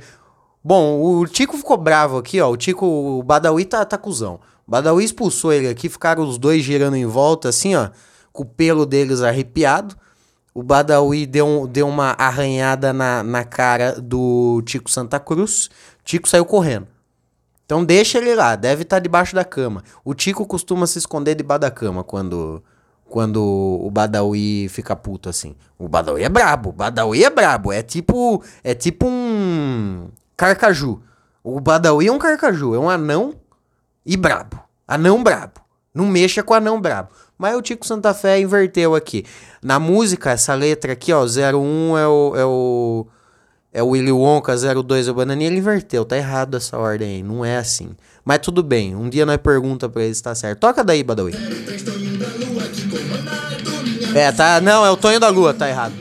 Bom, 0.62 1.02
o 1.02 1.26
Tico 1.26 1.56
ficou 1.56 1.76
bravo 1.76 2.18
aqui, 2.18 2.40
ó. 2.40 2.48
O 2.48 2.56
Tico, 2.56 2.86
o 2.86 3.22
Badawi 3.24 3.64
tá, 3.64 3.84
tá 3.84 3.98
cuzão. 3.98 4.38
Badawi 4.66 5.04
expulsou 5.04 5.52
ele 5.52 5.68
aqui, 5.68 5.88
ficaram 5.88 6.22
os 6.22 6.38
dois 6.38 6.62
girando 6.62 6.96
em 6.96 7.06
volta, 7.06 7.48
assim, 7.48 7.74
ó. 7.74 7.90
Com 8.32 8.44
o 8.44 8.46
pelo 8.46 8.86
deles 8.86 9.22
arrepiado. 9.22 9.96
O 10.54 10.62
Badawi 10.62 11.26
deu, 11.26 11.66
deu 11.66 11.88
uma 11.88 12.14
arranhada 12.18 12.92
na, 12.92 13.22
na 13.22 13.44
cara 13.44 14.00
do 14.00 14.62
Tico 14.64 14.90
Santa 14.90 15.18
Cruz. 15.18 15.68
Tico 16.04 16.28
saiu 16.28 16.44
correndo. 16.44 16.86
Então 17.70 17.84
deixa 17.84 18.18
ele 18.18 18.34
lá, 18.34 18.56
deve 18.56 18.82
estar 18.82 18.98
debaixo 18.98 19.32
da 19.32 19.44
cama. 19.44 19.84
O 20.04 20.12
Tico 20.12 20.44
costuma 20.44 20.88
se 20.88 20.98
esconder 20.98 21.36
debaixo 21.36 21.60
da 21.60 21.70
cama 21.70 22.02
quando 22.02 22.60
quando 23.08 23.40
o 23.44 23.90
Badawi 23.90 24.68
fica 24.68 24.96
puto 24.96 25.28
assim. 25.28 25.54
O 25.78 25.88
Badawi 25.88 26.24
é 26.24 26.28
brabo, 26.28 26.70
o 26.70 26.72
Badawi 26.72 27.22
é 27.22 27.30
brabo, 27.30 27.72
é 27.72 27.80
tipo 27.80 28.42
é 28.64 28.74
tipo 28.74 29.06
um 29.06 30.08
carcaju. 30.36 31.00
O 31.44 31.60
Badawi 31.60 32.08
é 32.08 32.12
um 32.12 32.18
carcaju, 32.18 32.74
é 32.74 32.78
um 32.78 32.90
anão 32.90 33.34
e 34.04 34.16
brabo. 34.16 34.58
Anão 34.86 35.22
brabo. 35.22 35.60
Não 35.94 36.06
mexa 36.06 36.42
com 36.42 36.54
anão 36.54 36.80
brabo. 36.80 37.10
Mas 37.36 37.56
o 37.56 37.62
Tico 37.62 37.86
Santa 37.86 38.12
Fé 38.12 38.38
inverteu 38.38 38.94
aqui. 38.94 39.24
Na 39.62 39.78
música, 39.78 40.30
essa 40.30 40.54
letra 40.54 40.92
aqui, 40.92 41.12
ó, 41.12 41.24
01 41.24 41.98
é 41.98 42.06
o 42.06 42.32
é 42.36 42.44
o 42.44 43.06
é 43.72 43.82
o 43.82 43.88
Willy 43.88 44.10
Wonka 44.10 44.52
02 44.56 45.06
é 45.06 45.10
o 45.10 45.14
Bananinha, 45.14 45.48
ele 45.48 45.58
inverteu, 45.58 46.04
tá 46.04 46.16
errado 46.16 46.56
essa 46.56 46.76
ordem 46.76 47.16
aí, 47.16 47.22
não 47.22 47.44
é 47.44 47.56
assim. 47.56 47.90
Mas 48.24 48.40
tudo 48.40 48.62
bem, 48.62 48.96
um 48.96 49.08
dia 49.08 49.24
nós 49.24 49.36
pergunta 49.36 49.88
pra 49.88 50.02
ele 50.02 50.14
se 50.14 50.22
tá 50.22 50.34
certo. 50.34 50.58
Toca 50.58 50.82
daí, 50.82 51.04
Badawi. 51.04 51.32
É, 54.14 54.32
tá, 54.32 54.60
não, 54.60 54.84
é 54.84 54.90
o 54.90 54.96
Tonho 54.96 55.20
da 55.20 55.28
Lua, 55.28 55.54
tá 55.54 55.68
errado. 55.68 55.94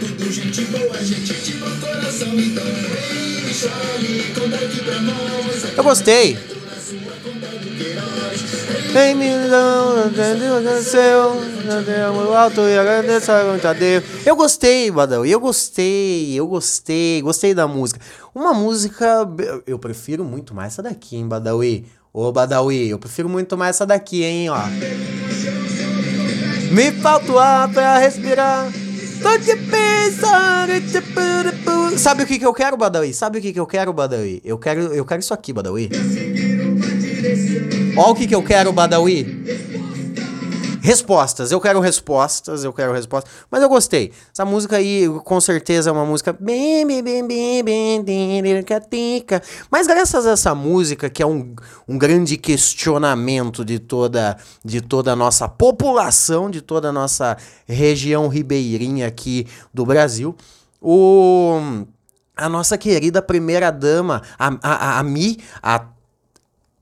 tudo 0.00 0.32
gente 0.32 0.64
boa, 0.64 0.85
Eu 5.76 5.84
gostei. 5.84 6.38
Em 8.98 9.14
milhão, 9.14 9.94
o 12.28 12.34
alto 12.34 12.62
e 12.62 12.78
agradeça 12.78 13.44
muito 13.44 13.68
a 13.68 13.74
Deus. 13.74 14.02
Eu 14.24 14.34
gostei, 14.34 14.90
Badawi, 14.90 15.30
eu 15.30 15.38
gostei, 15.38 16.34
eu 16.34 16.46
gostei, 16.46 17.20
gostei 17.20 17.52
da 17.52 17.68
música. 17.68 18.00
Uma 18.34 18.54
música, 18.54 19.28
eu 19.66 19.78
prefiro 19.78 20.24
muito 20.24 20.54
mais 20.54 20.72
essa 20.72 20.82
daqui, 20.82 21.16
hein, 21.16 21.28
Badawi. 21.28 21.84
Ô, 22.10 22.32
Badawi, 22.32 22.88
eu 22.88 22.98
prefiro 22.98 23.28
muito 23.28 23.58
mais 23.58 23.76
essa 23.76 23.84
daqui, 23.84 24.24
hein, 24.24 24.48
ó. 24.48 24.62
Me 26.72 26.90
falta 26.92 27.32
o 27.32 27.38
ar 27.38 27.68
pra 27.68 27.98
respirar. 27.98 28.66
Tô 29.26 29.36
te 29.40 29.56
pensando. 29.56 30.56
Sabe 31.98 32.22
o 32.22 32.26
que, 32.26 32.38
que 32.38 32.46
eu 32.46 32.54
quero, 32.54 32.76
Badawi? 32.76 33.12
Sabe 33.12 33.38
o 33.38 33.42
que, 33.42 33.52
que 33.52 33.58
eu 33.58 33.66
quero, 33.66 33.92
Badawi? 33.92 34.40
Eu 34.44 34.56
quero, 34.56 34.80
eu 34.94 35.04
quero 35.04 35.20
isso 35.20 35.34
aqui, 35.34 35.52
Badawi. 35.52 35.90
Ó 37.96 38.12
o 38.12 38.14
que, 38.14 38.28
que 38.28 38.34
eu 38.34 38.42
quero, 38.42 38.72
Badawi. 38.72 39.65
Respostas, 40.86 41.50
eu 41.50 41.60
quero 41.60 41.80
respostas, 41.80 42.62
eu 42.62 42.72
quero 42.72 42.92
respostas. 42.92 43.28
Mas 43.50 43.60
eu 43.60 43.68
gostei. 43.68 44.12
Essa 44.32 44.44
música 44.44 44.76
aí, 44.76 45.08
com 45.24 45.40
certeza, 45.40 45.90
é 45.90 45.92
uma 45.92 46.06
música. 46.06 46.32
bem, 46.32 46.86
bem, 46.86 47.02
bem, 47.02 47.26
bem, 47.64 48.04
bem, 48.04 48.62
catica. 48.62 49.42
Mas 49.68 49.88
graças 49.88 50.24
a 50.24 50.30
essa 50.30 50.54
música, 50.54 51.10
que 51.10 51.20
é 51.20 51.26
um, 51.26 51.56
um 51.88 51.98
grande 51.98 52.36
questionamento 52.36 53.64
de 53.64 53.80
toda, 53.80 54.36
de 54.64 54.80
toda 54.80 55.10
a 55.10 55.16
nossa 55.16 55.48
população, 55.48 56.48
de 56.48 56.60
toda 56.60 56.90
a 56.90 56.92
nossa 56.92 57.36
região 57.66 58.28
ribeirinha 58.28 59.08
aqui 59.08 59.44
do 59.74 59.84
Brasil, 59.84 60.36
o, 60.80 61.58
a 62.36 62.48
nossa 62.48 62.78
querida 62.78 63.20
primeira 63.20 63.72
dama, 63.72 64.22
a, 64.38 64.46
a, 64.46 64.58
a, 64.62 64.98
a 65.00 65.02
Mi, 65.02 65.36
a 65.60 65.95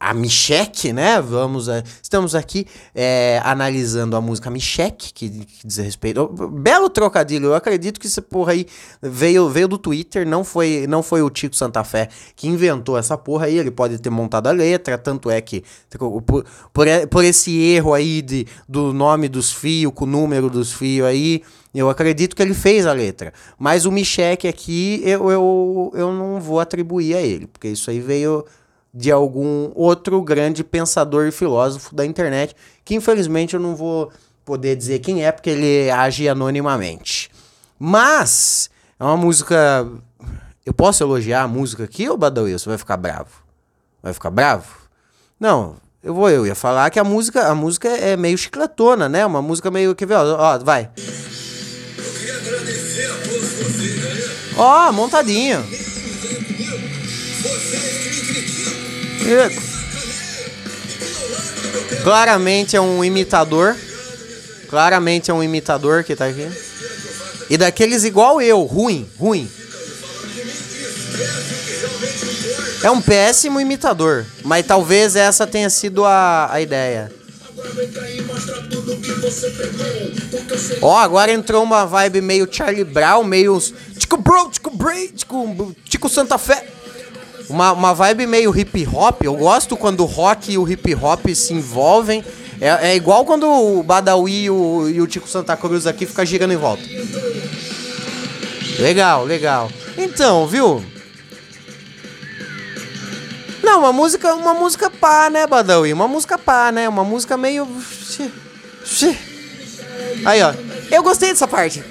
a 0.05 0.13
Michek, 0.13 0.93
né? 0.93 1.21
Vamos, 1.21 1.69
a- 1.69 1.83
estamos 2.03 2.35
aqui 2.35 2.67
é, 2.95 3.41
analisando 3.43 4.15
a 4.17 4.21
música 4.21 4.51
Michek, 4.51 5.13
que, 5.15 5.29
que 5.31 5.67
diz 5.67 5.79
respeito. 5.79 6.29
Belo 6.29 6.91
trocadilho, 6.91 7.47
eu 7.47 7.55
acredito 7.55 7.99
que 7.99 8.07
essa 8.07 8.21
porra 8.21 8.53
aí 8.53 8.67
veio, 9.01 9.49
veio 9.49 9.67
do 9.67 9.79
Twitter, 9.79 10.27
não 10.27 10.45
foi, 10.45 10.87
não 10.87 11.03
foi 11.03 11.23
o 11.23 11.31
Tico 11.31 11.57
Santa 11.57 11.83
Fé 11.83 12.09
que 12.37 12.47
inventou 12.47 12.99
essa 12.99 13.17
porra 13.17 13.47
aí, 13.47 13.57
ele 13.59 13.71
pode 13.71 13.99
ter 13.99 14.11
montado 14.11 14.47
a 14.49 14.53
letra, 14.53 14.99
tanto 14.99 15.31
é 15.31 15.41
que 15.41 15.65
por, 15.99 16.45
por, 16.73 16.87
e- 16.87 17.07
por 17.07 17.25
esse 17.25 17.57
erro 17.63 17.95
aí 17.95 18.21
de, 18.21 18.47
do 18.69 18.93
nome 18.93 19.29
dos 19.29 19.53
fios, 19.53 19.93
com 19.95 20.05
o 20.05 20.09
número 20.09 20.51
dos 20.51 20.73
fios 20.73 21.07
aí, 21.07 21.43
eu 21.75 21.89
acredito 21.89 22.37
que 22.37 22.43
ele 22.43 22.55
fez 22.55 22.87
a 22.87 22.93
letra. 22.93 23.33
Mas 23.59 23.85
o 23.87 23.91
Michek 23.91 24.47
aqui, 24.47 25.01
eu, 25.05 25.31
eu, 25.31 25.93
eu 25.95 26.13
não 26.13 26.41
vou 26.41 26.61
atribuir 26.61 27.17
a 27.17 27.21
ele, 27.23 27.47
porque 27.47 27.69
isso 27.69 27.91
aí 27.91 28.01
veio 28.01 28.45
de 28.95 29.11
algum 29.11 29.73
outro 29.75 30.23
grande 30.23 30.63
pensador 30.63 31.27
e 31.27 31.33
filósofo 31.33 31.93
da 31.93 32.07
internet, 32.07 32.55
que 32.85 32.95
infelizmente 32.95 33.55
eu 33.55 33.61
não 33.61 33.75
vou 33.75 34.13
poder 34.45 34.77
dizer 34.77 35.01
quem 35.01 35.25
é, 35.25 35.33
porque 35.33 35.51
ele 35.51 35.91
age 35.91 36.29
anonimamente. 36.29 37.29
Mas 37.77 38.71
é 39.01 39.03
uma 39.03 39.17
música. 39.17 39.87
Eu 40.65 40.73
posso 40.73 41.03
elogiar 41.03 41.43
a 41.43 41.49
música 41.49 41.85
aqui, 41.85 42.09
ô 42.09 42.17
Badawi? 42.17 42.53
Você 42.53 42.69
vai 42.69 42.79
ficar 42.79 42.97
bravo? 42.97 43.31
Vai 44.01 44.13
ficar 44.13 44.31
bravo? 44.31 44.67
Não, 45.41 45.77
eu 46.03 46.15
vou, 46.15 46.31
eu 46.31 46.47
ia 46.47 46.55
falar 46.55 46.89
que 46.91 46.99
a 46.99 47.05
música, 47.05 47.49
a 47.49 47.55
música 47.55 47.89
é 47.89 48.17
meio 48.17 48.39
chicletona, 48.39 49.09
né? 49.09 49.27
Uma 49.27 49.43
música 49.43 49.71
meio. 49.71 49.95
Ver? 49.99 50.15
Ó, 50.15 50.37
ó 50.39 50.59
vai. 50.59 50.89
Ó, 54.57 54.93
montadinho. 54.93 55.84
Eco. 59.33 59.63
Claramente 62.03 62.77
é 62.77 62.81
um 62.81 63.05
imitador. 63.05 63.77
Claramente 64.69 65.31
é 65.31 65.35
um 65.35 65.43
imitador 65.43 66.05
que 66.05 66.15
tá 66.15 66.27
aqui. 66.27 66.49
E 67.49 67.57
daqueles 67.57 68.05
igual 68.05 68.41
eu, 68.41 68.63
ruim, 68.63 69.09
ruim. 69.19 69.51
É 72.83 72.91
um 72.91 73.01
péssimo 73.01 73.61
imitador, 73.61 74.27
mas 74.45 74.67
talvez 74.67 75.17
essa 75.17 75.47
tenha 75.47 75.71
sido 75.71 76.05
a, 76.05 76.53
a 76.53 76.61
ideia. 76.61 77.11
Ó, 80.83 80.99
agora 80.99 81.33
entrou 81.33 81.63
uma 81.63 81.87
vibe 81.87 82.21
meio 82.21 82.49
Charlie 82.51 82.85
Brown, 82.85 83.25
meio 83.25 83.59
Tico 83.99 84.19
Bro, 84.19 84.51
Tico 84.51 84.71
Bray, 84.71 85.09
Tico, 85.09 85.75
Tico 85.85 86.09
Santa 86.11 86.37
Fé. 86.37 86.74
Uma, 87.49 87.73
uma 87.73 87.95
vibe 87.95 88.27
meio 88.27 88.57
hip 88.57 88.87
hop. 88.93 89.23
Eu 89.23 89.35
gosto 89.37 89.77
quando 89.77 90.01
o 90.01 90.07
rock 90.07 90.53
e 90.53 90.59
o 90.59 90.69
hip 90.69 90.95
hop 90.95 91.27
se 91.35 91.53
envolvem. 91.53 92.25
É, 92.61 92.91
é 92.91 92.97
igual 92.97 93.25
quando 93.25 93.47
o 93.47 93.83
Badawi 93.83 94.45
e 94.45 94.51
o, 94.51 95.07
Tico 95.07 95.29
Santa 95.29 95.57
Cruz 95.57 95.87
aqui 95.87 96.07
ficam 96.07 96.25
girando 96.25 96.53
em 96.53 96.57
volta. 96.57 96.83
Legal, 98.79 99.25
legal. 99.25 99.71
Então, 99.97 100.47
viu? 100.47 100.85
Não, 103.63 103.81
uma 103.81 103.93
música, 103.93 104.35
uma 104.35 104.55
música 104.55 104.91
pá, 104.91 105.31
né, 105.31 105.47
Badawi? 105.47 105.93
Uma 105.93 106.09
música 106.09 106.39
pá, 106.39 106.71
né? 106.71 106.89
Uma 106.89 107.05
música 107.05 107.37
meio. 107.37 107.67
Aí, 110.25 110.43
ó. 110.43 110.53
Eu 110.91 111.03
gostei 111.03 111.31
dessa 111.31 111.49
parte. 111.49 111.83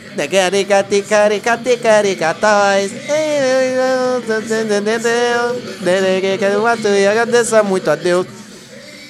Agradeça 7.07 7.63
muito 7.63 7.89
a 7.89 7.95
Deus. 7.95 8.27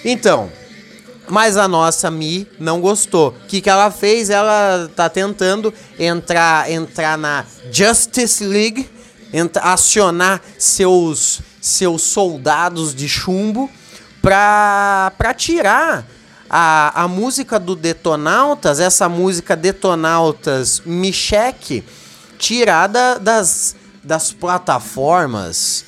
Então, 0.04 0.52
mas 1.30 1.58
a 1.58 1.68
nossa 1.68 2.12
Mi 2.12 2.48
não 2.60 2.82
gostou. 2.82 3.30
O 3.30 3.48
que, 3.48 3.62
que 3.62 3.70
ela 3.70 3.90
fez? 3.92 4.30
Ela 4.30 4.90
tá 4.96 5.10
tentando 5.10 5.74
entrar, 5.98 6.70
entrar 6.70 7.18
na 7.18 7.46
Justice 7.72 8.44
League, 8.44 8.90
acionar 9.62 10.42
seus, 10.58 11.42
seus 11.62 12.02
soldados 12.02 12.94
de 12.94 13.08
chumbo 13.08 13.70
pra, 14.22 15.12
pra 15.18 15.34
tirar 15.34 16.06
a, 16.56 17.06
a 17.06 17.08
música 17.08 17.60
do 17.60 17.76
Detonautas, 17.76 18.80
essa 18.80 19.10
música 19.10 19.56
Detonautas 19.56 20.84
Micheque, 20.86 21.84
tirada 22.38 23.18
das, 23.18 23.76
das 24.04 24.32
plataformas. 24.32 25.84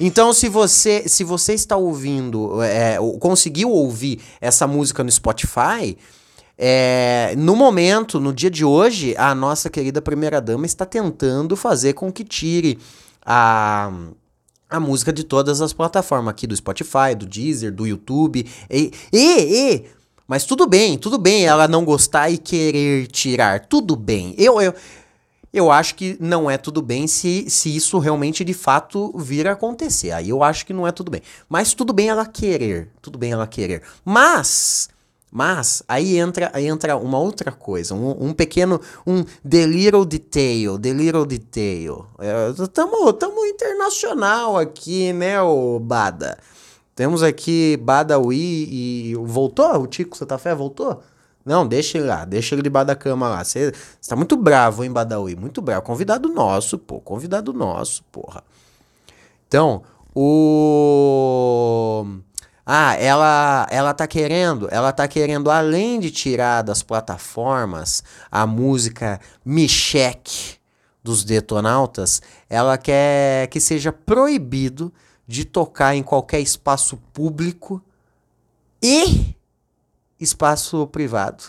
Então, 0.00 0.32
se 0.32 0.48
você, 0.48 1.06
se 1.06 1.22
você 1.22 1.52
está 1.52 1.76
ouvindo, 1.76 2.62
é, 2.62 2.96
conseguiu 3.20 3.70
ouvir 3.70 4.18
essa 4.40 4.66
música 4.66 5.04
no 5.04 5.10
Spotify, 5.12 5.98
é, 6.56 7.34
no 7.36 7.54
momento, 7.54 8.18
no 8.18 8.32
dia 8.32 8.50
de 8.50 8.64
hoje, 8.64 9.14
a 9.18 9.34
nossa 9.34 9.68
querida 9.68 10.00
primeira-dama 10.00 10.64
está 10.64 10.86
tentando 10.86 11.54
fazer 11.56 11.92
com 11.92 12.10
que 12.10 12.24
tire 12.24 12.78
a, 13.22 13.92
a 14.70 14.80
música 14.80 15.12
de 15.12 15.24
todas 15.24 15.60
as 15.60 15.74
plataformas 15.74 16.30
aqui 16.30 16.46
do 16.46 16.56
Spotify, 16.56 17.14
do 17.14 17.26
Deezer, 17.26 17.70
do 17.70 17.86
YouTube. 17.86 18.46
E, 18.70 18.90
e, 19.12 19.74
e 19.74 19.96
mas 20.26 20.44
tudo 20.44 20.66
bem, 20.66 20.98
tudo 20.98 21.18
bem 21.18 21.46
ela 21.46 21.68
não 21.68 21.84
gostar 21.84 22.30
e 22.30 22.38
querer 22.38 23.06
tirar. 23.06 23.66
Tudo 23.66 23.94
bem. 23.94 24.34
Eu, 24.36 24.60
eu, 24.60 24.74
eu 25.52 25.70
acho 25.70 25.94
que 25.94 26.16
não 26.18 26.50
é 26.50 26.58
tudo 26.58 26.82
bem 26.82 27.06
se, 27.06 27.48
se 27.48 27.74
isso 27.74 27.98
realmente 27.98 28.44
de 28.44 28.52
fato 28.52 29.16
vir 29.16 29.46
a 29.46 29.52
acontecer. 29.52 30.10
Aí 30.10 30.28
eu 30.28 30.42
acho 30.42 30.66
que 30.66 30.72
não 30.72 30.86
é 30.86 30.90
tudo 30.90 31.10
bem. 31.10 31.22
Mas 31.48 31.74
tudo 31.74 31.92
bem 31.92 32.08
ela 32.08 32.26
querer. 32.26 32.90
Tudo 33.00 33.18
bem 33.18 33.32
ela 33.32 33.46
querer. 33.46 33.82
Mas. 34.04 34.88
Mas 35.30 35.82
aí 35.86 36.18
entra, 36.18 36.50
aí 36.54 36.66
entra 36.66 36.96
uma 36.96 37.18
outra 37.18 37.52
coisa, 37.52 37.94
um, 37.94 38.28
um 38.28 38.32
pequeno, 38.32 38.80
um 39.06 39.22
the 39.46 39.66
little 39.66 40.04
detail, 40.04 40.78
the 40.78 40.92
little 40.92 41.26
detail. 41.26 42.06
É, 42.18 42.52
tamo, 42.72 43.44
internacional 43.44 44.56
aqui, 44.56 45.12
né, 45.12 45.40
o 45.42 45.78
Bada? 45.78 46.38
Temos 46.96 47.22
aqui 47.22 47.76
Badawi 47.76 48.68
e. 48.70 49.14
Voltou? 49.16 49.82
O 49.82 49.86
Tico 49.86 50.16
Santafé 50.16 50.54
voltou? 50.54 51.02
Não, 51.44 51.68
deixa 51.68 51.98
ele 51.98 52.06
lá, 52.06 52.24
deixa 52.24 52.54
ele 52.54 52.62
debaixo 52.62 52.86
da 52.86 52.96
cama 52.96 53.28
lá. 53.28 53.44
Você 53.44 53.70
tá 54.08 54.16
muito 54.16 54.34
bravo, 54.34 54.82
hein, 54.82 54.90
Badawi? 54.90 55.36
Muito 55.36 55.60
bravo. 55.60 55.82
Convidado 55.82 56.28
nosso, 56.30 56.78
pô. 56.78 56.98
Convidado 57.00 57.52
nosso, 57.52 58.02
porra. 58.10 58.42
Então, 59.46 59.82
o. 60.14 62.04
Ah, 62.64 62.96
ela, 62.96 63.66
ela 63.70 63.94
tá 63.94 64.06
querendo, 64.08 64.66
ela 64.72 64.90
tá 64.90 65.06
querendo, 65.06 65.50
além 65.50 66.00
de 66.00 66.10
tirar 66.10 66.62
das 66.62 66.82
plataformas 66.82 68.02
a 68.32 68.44
música 68.44 69.20
Micheque 69.44 70.56
dos 71.04 71.22
Detonautas, 71.22 72.20
ela 72.50 72.76
quer 72.76 73.46
que 73.48 73.60
seja 73.60 73.92
proibido 73.92 74.92
de 75.26 75.44
tocar 75.44 75.94
em 75.94 76.02
qualquer 76.02 76.40
espaço 76.40 76.96
público 77.12 77.82
e 78.82 79.34
espaço 80.20 80.86
privado. 80.86 81.44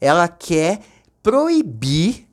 Ela 0.00 0.28
quer 0.28 0.80
proibir 1.22 2.26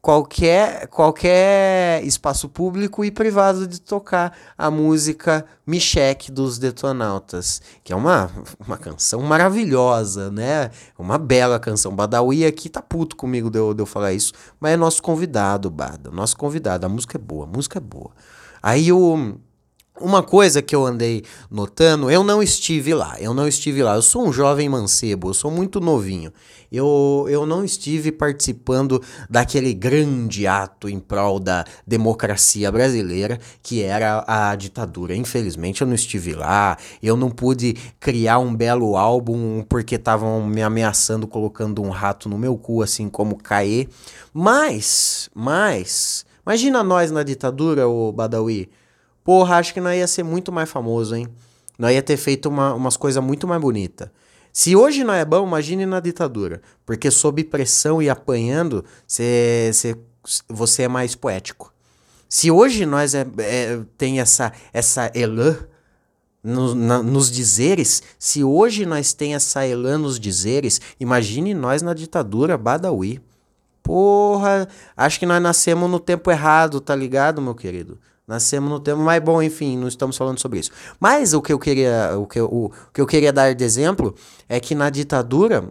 qualquer, 0.00 0.86
qualquer 0.88 2.02
espaço 2.04 2.48
público 2.48 3.04
e 3.04 3.10
privado 3.10 3.66
de 3.66 3.80
tocar 3.80 4.36
a 4.56 4.70
música 4.70 5.44
Micheque 5.66 6.32
dos 6.32 6.58
Detonautas, 6.58 7.60
que 7.84 7.92
é 7.92 7.96
uma, 7.96 8.30
uma 8.66 8.76
canção 8.76 9.20
maravilhosa, 9.22 10.30
né? 10.30 10.70
Uma 10.98 11.18
bela 11.18 11.60
canção. 11.60 11.94
Badawi 11.94 12.46
aqui 12.46 12.68
tá 12.68 12.80
puto 12.80 13.16
comigo 13.16 13.50
de 13.50 13.58
eu, 13.58 13.74
de 13.74 13.82
eu 13.82 13.86
falar 13.86 14.12
isso, 14.12 14.32
mas 14.58 14.72
é 14.72 14.76
nosso 14.76 15.02
convidado, 15.02 15.70
Bada. 15.70 16.10
Nosso 16.10 16.36
convidado. 16.36 16.86
A 16.86 16.88
música 16.88 17.16
é 17.16 17.20
boa, 17.20 17.44
a 17.44 17.48
música 17.48 17.78
é 17.78 17.80
boa. 17.80 18.10
Aí 18.62 18.92
o. 18.92 19.38
Uma 20.00 20.22
coisa 20.22 20.62
que 20.62 20.74
eu 20.74 20.86
andei 20.86 21.22
notando, 21.50 22.10
eu 22.10 22.24
não 22.24 22.42
estive 22.42 22.94
lá, 22.94 23.16
eu 23.20 23.34
não 23.34 23.46
estive 23.46 23.82
lá. 23.82 23.96
Eu 23.96 24.02
sou 24.02 24.26
um 24.26 24.32
jovem 24.32 24.68
mancebo, 24.68 25.28
eu 25.28 25.34
sou 25.34 25.50
muito 25.50 25.78
novinho. 25.78 26.32
Eu, 26.72 27.26
eu 27.28 27.44
não 27.44 27.64
estive 27.64 28.10
participando 28.10 29.02
daquele 29.28 29.74
grande 29.74 30.46
ato 30.46 30.88
em 30.88 30.98
prol 30.98 31.38
da 31.38 31.64
democracia 31.86 32.70
brasileira, 32.72 33.38
que 33.62 33.82
era 33.82 34.24
a 34.26 34.54
ditadura. 34.54 35.14
Infelizmente 35.14 35.82
eu 35.82 35.86
não 35.86 35.94
estive 35.94 36.32
lá, 36.32 36.78
eu 37.02 37.16
não 37.16 37.28
pude 37.28 37.74
criar 37.98 38.38
um 38.38 38.54
belo 38.54 38.96
álbum 38.96 39.62
porque 39.68 39.96
estavam 39.96 40.46
me 40.46 40.62
ameaçando 40.62 41.26
colocando 41.26 41.82
um 41.82 41.90
rato 41.90 42.28
no 42.28 42.38
meu 42.38 42.56
cu, 42.56 42.82
assim 42.82 43.08
como 43.08 43.36
Caê. 43.36 43.88
Mas, 44.32 45.28
mas, 45.34 46.24
imagina 46.46 46.82
nós 46.82 47.10
na 47.10 47.22
ditadura, 47.22 47.86
o 47.86 48.12
Badawi. 48.12 48.70
Porra, 49.30 49.58
acho 49.58 49.72
que 49.72 49.80
nós 49.80 49.96
ia 49.96 50.08
ser 50.08 50.24
muito 50.24 50.50
mais 50.50 50.68
famoso, 50.68 51.14
hein? 51.14 51.28
Nós 51.78 51.92
ia 51.92 52.02
ter 52.02 52.16
feito 52.16 52.48
uma, 52.48 52.74
umas 52.74 52.96
coisas 52.96 53.22
muito 53.22 53.46
mais 53.46 53.60
bonitas. 53.60 54.10
Se 54.52 54.74
hoje 54.74 55.04
não 55.04 55.14
é 55.14 55.24
bom, 55.24 55.46
imagine 55.46 55.86
na 55.86 56.00
ditadura. 56.00 56.60
Porque 56.84 57.12
sob 57.12 57.44
pressão 57.44 58.02
e 58.02 58.10
apanhando, 58.10 58.84
cê, 59.06 59.70
cê, 59.72 59.96
você 60.48 60.82
é 60.82 60.88
mais 60.88 61.14
poético. 61.14 61.72
Se 62.28 62.50
hoje 62.50 62.84
nós 62.84 63.14
é, 63.14 63.24
é, 63.38 63.80
tem 63.96 64.18
essa, 64.18 64.52
essa 64.72 65.12
elã 65.14 65.56
no, 66.42 66.74
na, 66.74 67.00
nos 67.00 67.30
dizeres, 67.30 68.02
se 68.18 68.42
hoje 68.42 68.84
nós 68.84 69.12
tem 69.12 69.36
essa 69.36 69.64
elã 69.64 69.96
nos 69.96 70.18
dizeres, 70.18 70.80
imagine 70.98 71.54
nós 71.54 71.82
na 71.82 71.94
ditadura 71.94 72.58
Badawi. 72.58 73.22
Porra, 73.80 74.66
acho 74.96 75.20
que 75.20 75.26
nós 75.26 75.40
nascemos 75.40 75.88
no 75.88 76.00
tempo 76.00 76.32
errado, 76.32 76.80
tá 76.80 76.96
ligado, 76.96 77.40
meu 77.40 77.54
querido? 77.54 77.96
Nascemos 78.30 78.70
no 78.70 78.78
tempo, 78.78 79.00
mas 79.02 79.20
bom, 79.20 79.42
enfim, 79.42 79.76
não 79.76 79.88
estamos 79.88 80.16
falando 80.16 80.38
sobre 80.38 80.60
isso. 80.60 80.70
Mas 81.00 81.34
o 81.34 81.42
que 81.42 81.52
eu 81.52 81.58
queria, 81.58 82.16
o 82.16 82.28
que 82.28 82.38
eu, 82.38 82.46
o, 82.46 82.70
que 82.94 83.00
eu 83.00 83.06
queria 83.06 83.32
dar 83.32 83.52
de 83.52 83.64
exemplo 83.64 84.14
é 84.48 84.60
que 84.60 84.72
na 84.72 84.88
ditadura 84.88 85.64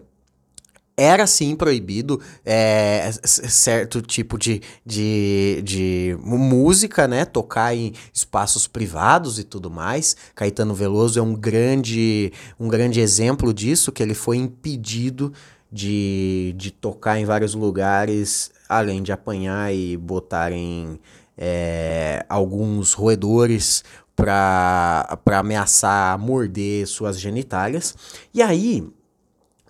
era 0.98 1.26
sim 1.26 1.56
proibido 1.56 2.20
é, 2.46 3.10
certo 3.24 4.02
tipo 4.02 4.38
de, 4.38 4.62
de, 4.86 5.62
de 5.64 6.18
música, 6.20 7.08
né? 7.08 7.24
Tocar 7.24 7.74
em 7.74 7.94
espaços 8.14 8.68
privados 8.68 9.40
e 9.40 9.46
tudo 9.46 9.72
mais. 9.72 10.18
Caetano 10.36 10.76
Veloso 10.76 11.18
é 11.18 11.22
um 11.22 11.34
grande, 11.34 12.34
um 12.60 12.68
grande 12.68 13.00
exemplo 13.00 13.54
disso, 13.54 13.90
que 13.90 14.04
ele 14.04 14.14
foi 14.14 14.36
impedido 14.36 15.32
de, 15.72 16.54
de 16.58 16.72
tocar 16.72 17.18
em 17.18 17.24
vários 17.24 17.54
lugares, 17.54 18.52
além 18.68 19.02
de 19.02 19.14
apanhar 19.14 19.74
e 19.74 19.96
botarem 19.96 21.00
é, 21.42 22.26
alguns 22.28 22.92
roedores 22.92 23.84
para 24.14 25.18
ameaçar 25.32 26.20
morder 26.20 26.86
suas 26.86 27.18
genitálias. 27.18 27.96
E 28.34 28.42
aí, 28.42 28.86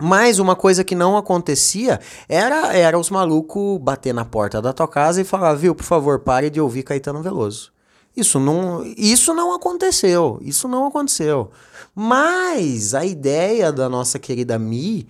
mais 0.01 0.39
uma 0.39 0.55
coisa 0.55 0.84
que 0.84 0.95
não 0.95 1.15
acontecia 1.15 1.99
era, 2.27 2.75
era 2.75 2.97
os 2.97 3.12
malucos 3.12 3.79
bater 3.79 4.13
na 4.13 4.25
porta 4.25 4.60
da 4.60 4.73
tua 4.73 4.88
casa 4.88 5.21
e 5.21 5.23
falar, 5.23 5.53
viu, 5.53 5.75
por 5.75 5.84
favor, 5.84 6.19
pare 6.19 6.49
de 6.49 6.60
ouvir 6.60 6.82
Caetano 6.82 7.21
Veloso. 7.21 7.71
Isso 8.17 8.39
não, 8.39 8.84
isso 8.97 9.34
não 9.36 9.53
aconteceu, 9.53 10.39
isso 10.41 10.67
não 10.67 10.88
aconteceu. 10.88 11.51
Mas 11.93 12.95
a 12.95 13.05
ideia 13.05 13.71
da 13.71 13.88
nossa 13.88 14.17
querida 14.17 14.58
Mi 14.58 15.08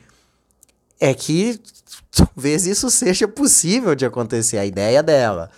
é 0.99 1.13
que 1.13 1.61
talvez 2.11 2.67
isso 2.67 2.89
seja 2.89 3.25
possível 3.25 3.95
de 3.95 4.05
acontecer, 4.05 4.57
a 4.57 4.65
ideia 4.65 5.01
dela. 5.01 5.49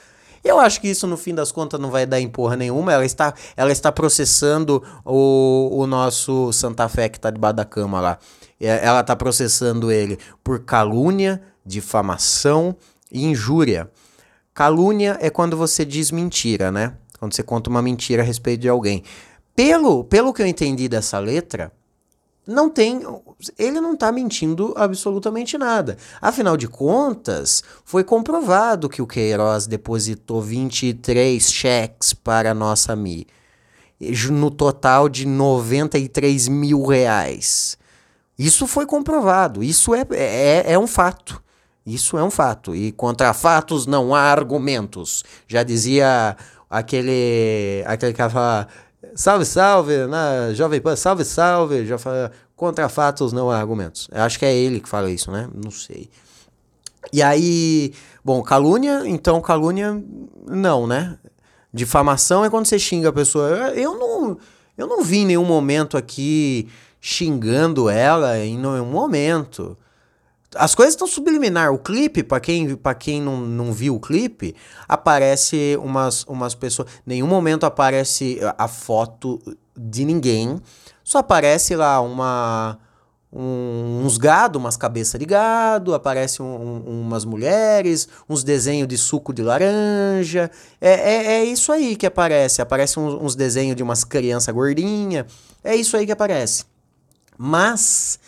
Eu 0.43 0.59
acho 0.59 0.81
que 0.81 0.87
isso, 0.87 1.05
no 1.05 1.17
fim 1.17 1.35
das 1.35 1.51
contas, 1.51 1.79
não 1.79 1.91
vai 1.91 2.05
dar 2.05 2.19
empurra 2.19 2.55
nenhuma. 2.55 2.93
Ela 2.93 3.05
está, 3.05 3.33
ela 3.55 3.71
está 3.71 3.91
processando 3.91 4.83
o, 5.05 5.69
o 5.71 5.87
nosso 5.87 6.51
Santa 6.51 6.89
Fé 6.89 7.09
que 7.09 7.17
está 7.17 7.29
debaixo 7.29 7.57
da 7.57 7.65
cama 7.65 7.99
lá. 7.99 8.17
É, 8.59 8.85
ela 8.85 9.01
está 9.01 9.15
processando 9.15 9.91
ele 9.91 10.17
por 10.43 10.59
calúnia, 10.59 11.41
difamação 11.65 12.75
e 13.11 13.25
injúria. 13.25 13.89
Calúnia 14.53 15.17
é 15.21 15.29
quando 15.29 15.55
você 15.55 15.85
diz 15.85 16.11
mentira, 16.11 16.71
né? 16.71 16.93
Quando 17.19 17.33
você 17.33 17.43
conta 17.43 17.69
uma 17.69 17.81
mentira 17.81 18.21
a 18.21 18.25
respeito 18.25 18.61
de 18.61 18.69
alguém. 18.69 19.03
Pelo, 19.55 20.03
pelo 20.03 20.33
que 20.33 20.41
eu 20.41 20.47
entendi 20.47 20.87
dessa 20.87 21.19
letra, 21.19 21.71
não 22.45 22.69
tem. 22.69 23.01
Ele 23.57 23.79
não 23.79 23.93
está 23.93 24.11
mentindo 24.11 24.73
absolutamente 24.75 25.57
nada. 25.57 25.97
Afinal 26.21 26.57
de 26.57 26.67
contas, 26.67 27.63
foi 27.85 28.03
comprovado 28.03 28.89
que 28.89 29.01
o 29.01 29.07
Queiroz 29.07 29.67
depositou 29.67 30.41
23 30.41 31.51
cheques 31.51 32.13
para 32.13 32.51
a 32.51 32.53
nossa 32.53 32.95
Mi. 32.95 33.27
No 34.31 34.49
total 34.49 35.07
de 35.07 35.27
93 35.27 36.47
mil 36.47 36.83
reais. 36.83 37.77
Isso 38.37 38.65
foi 38.65 38.87
comprovado. 38.87 39.63
Isso 39.63 39.93
é, 39.93 40.03
é, 40.11 40.73
é 40.73 40.79
um 40.79 40.87
fato. 40.87 41.41
Isso 41.85 42.17
é 42.17 42.23
um 42.23 42.31
fato. 42.31 42.75
E 42.75 42.91
contra 42.91 43.33
fatos 43.33 43.85
não 43.85 44.15
há 44.15 44.21
argumentos. 44.21 45.23
Já 45.47 45.61
dizia 45.61 46.35
aquele. 46.69 47.83
aquele 47.85 48.13
que 48.13 48.29
fala. 48.29 48.67
Salve, 49.15 49.45
salve, 49.45 50.05
na 50.07 50.53
Jovem 50.53 50.79
Pan, 50.79 50.95
salve, 50.95 51.25
salve. 51.25 51.85
Já 51.85 51.97
fala, 51.97 52.31
contra 52.55 52.87
fatos 52.87 53.33
não 53.33 53.49
há 53.49 53.57
argumentos. 53.57 54.07
Eu 54.11 54.21
acho 54.21 54.37
que 54.37 54.45
é 54.45 54.55
ele 54.55 54.79
que 54.79 54.87
fala 54.87 55.09
isso, 55.09 55.31
né? 55.31 55.49
Não 55.53 55.71
sei. 55.71 56.09
E 57.11 57.21
aí, 57.21 57.93
bom, 58.23 58.41
calúnia, 58.43 59.01
então 59.05 59.41
calúnia 59.41 60.01
não, 60.47 60.85
né? 60.85 61.17
Difamação 61.73 62.45
é 62.45 62.49
quando 62.49 62.67
você 62.67 62.77
xinga 62.77 63.09
a 63.09 63.13
pessoa. 63.13 63.47
Eu 63.75 63.97
não, 63.97 64.37
eu 64.77 64.87
não 64.87 65.03
vi 65.03 65.25
nenhum 65.25 65.45
momento 65.45 65.97
aqui 65.97 66.69
xingando 66.99 67.89
ela 67.89 68.37
em 68.37 68.57
nenhum 68.57 68.85
momento. 68.85 69.77
As 70.55 70.75
coisas 70.75 70.93
estão 70.93 71.07
subliminar. 71.07 71.71
O 71.73 71.79
clipe, 71.79 72.23
para 72.23 72.39
quem, 72.39 72.75
pra 72.75 72.93
quem 72.93 73.21
não, 73.21 73.37
não 73.37 73.71
viu 73.71 73.95
o 73.95 73.99
clipe, 73.99 74.55
aparece 74.87 75.77
umas, 75.81 76.23
umas 76.25 76.53
pessoas. 76.53 76.89
Nenhum 77.05 77.27
momento 77.27 77.65
aparece 77.65 78.39
a 78.57 78.67
foto 78.67 79.39
de 79.77 80.03
ninguém. 80.03 80.59
Só 81.03 81.19
aparece 81.19 81.75
lá 81.75 82.01
uma. 82.01 82.77
Um, 83.33 84.01
uns 84.03 84.17
gado, 84.17 84.59
umas 84.59 84.75
cabeças 84.75 85.17
de 85.17 85.25
gado, 85.25 85.93
aparece 85.93 86.41
um, 86.41 86.83
um, 86.85 87.01
umas 87.03 87.23
mulheres, 87.23 88.09
uns 88.27 88.43
desenhos 88.43 88.89
de 88.89 88.97
suco 88.97 89.31
de 89.33 89.41
laranja. 89.41 90.51
É, 90.81 90.91
é, 90.91 91.25
é 91.35 91.45
isso 91.45 91.71
aí 91.71 91.95
que 91.95 92.05
aparece. 92.05 92.61
Aparece 92.61 92.99
uns, 92.99 93.13
uns 93.13 93.33
desenhos 93.33 93.77
de 93.77 93.83
umas 93.83 94.03
crianças 94.03 94.53
gordinhas. 94.53 95.25
É 95.63 95.73
isso 95.73 95.95
aí 95.95 96.05
que 96.05 96.11
aparece. 96.11 96.65
Mas 97.37 98.19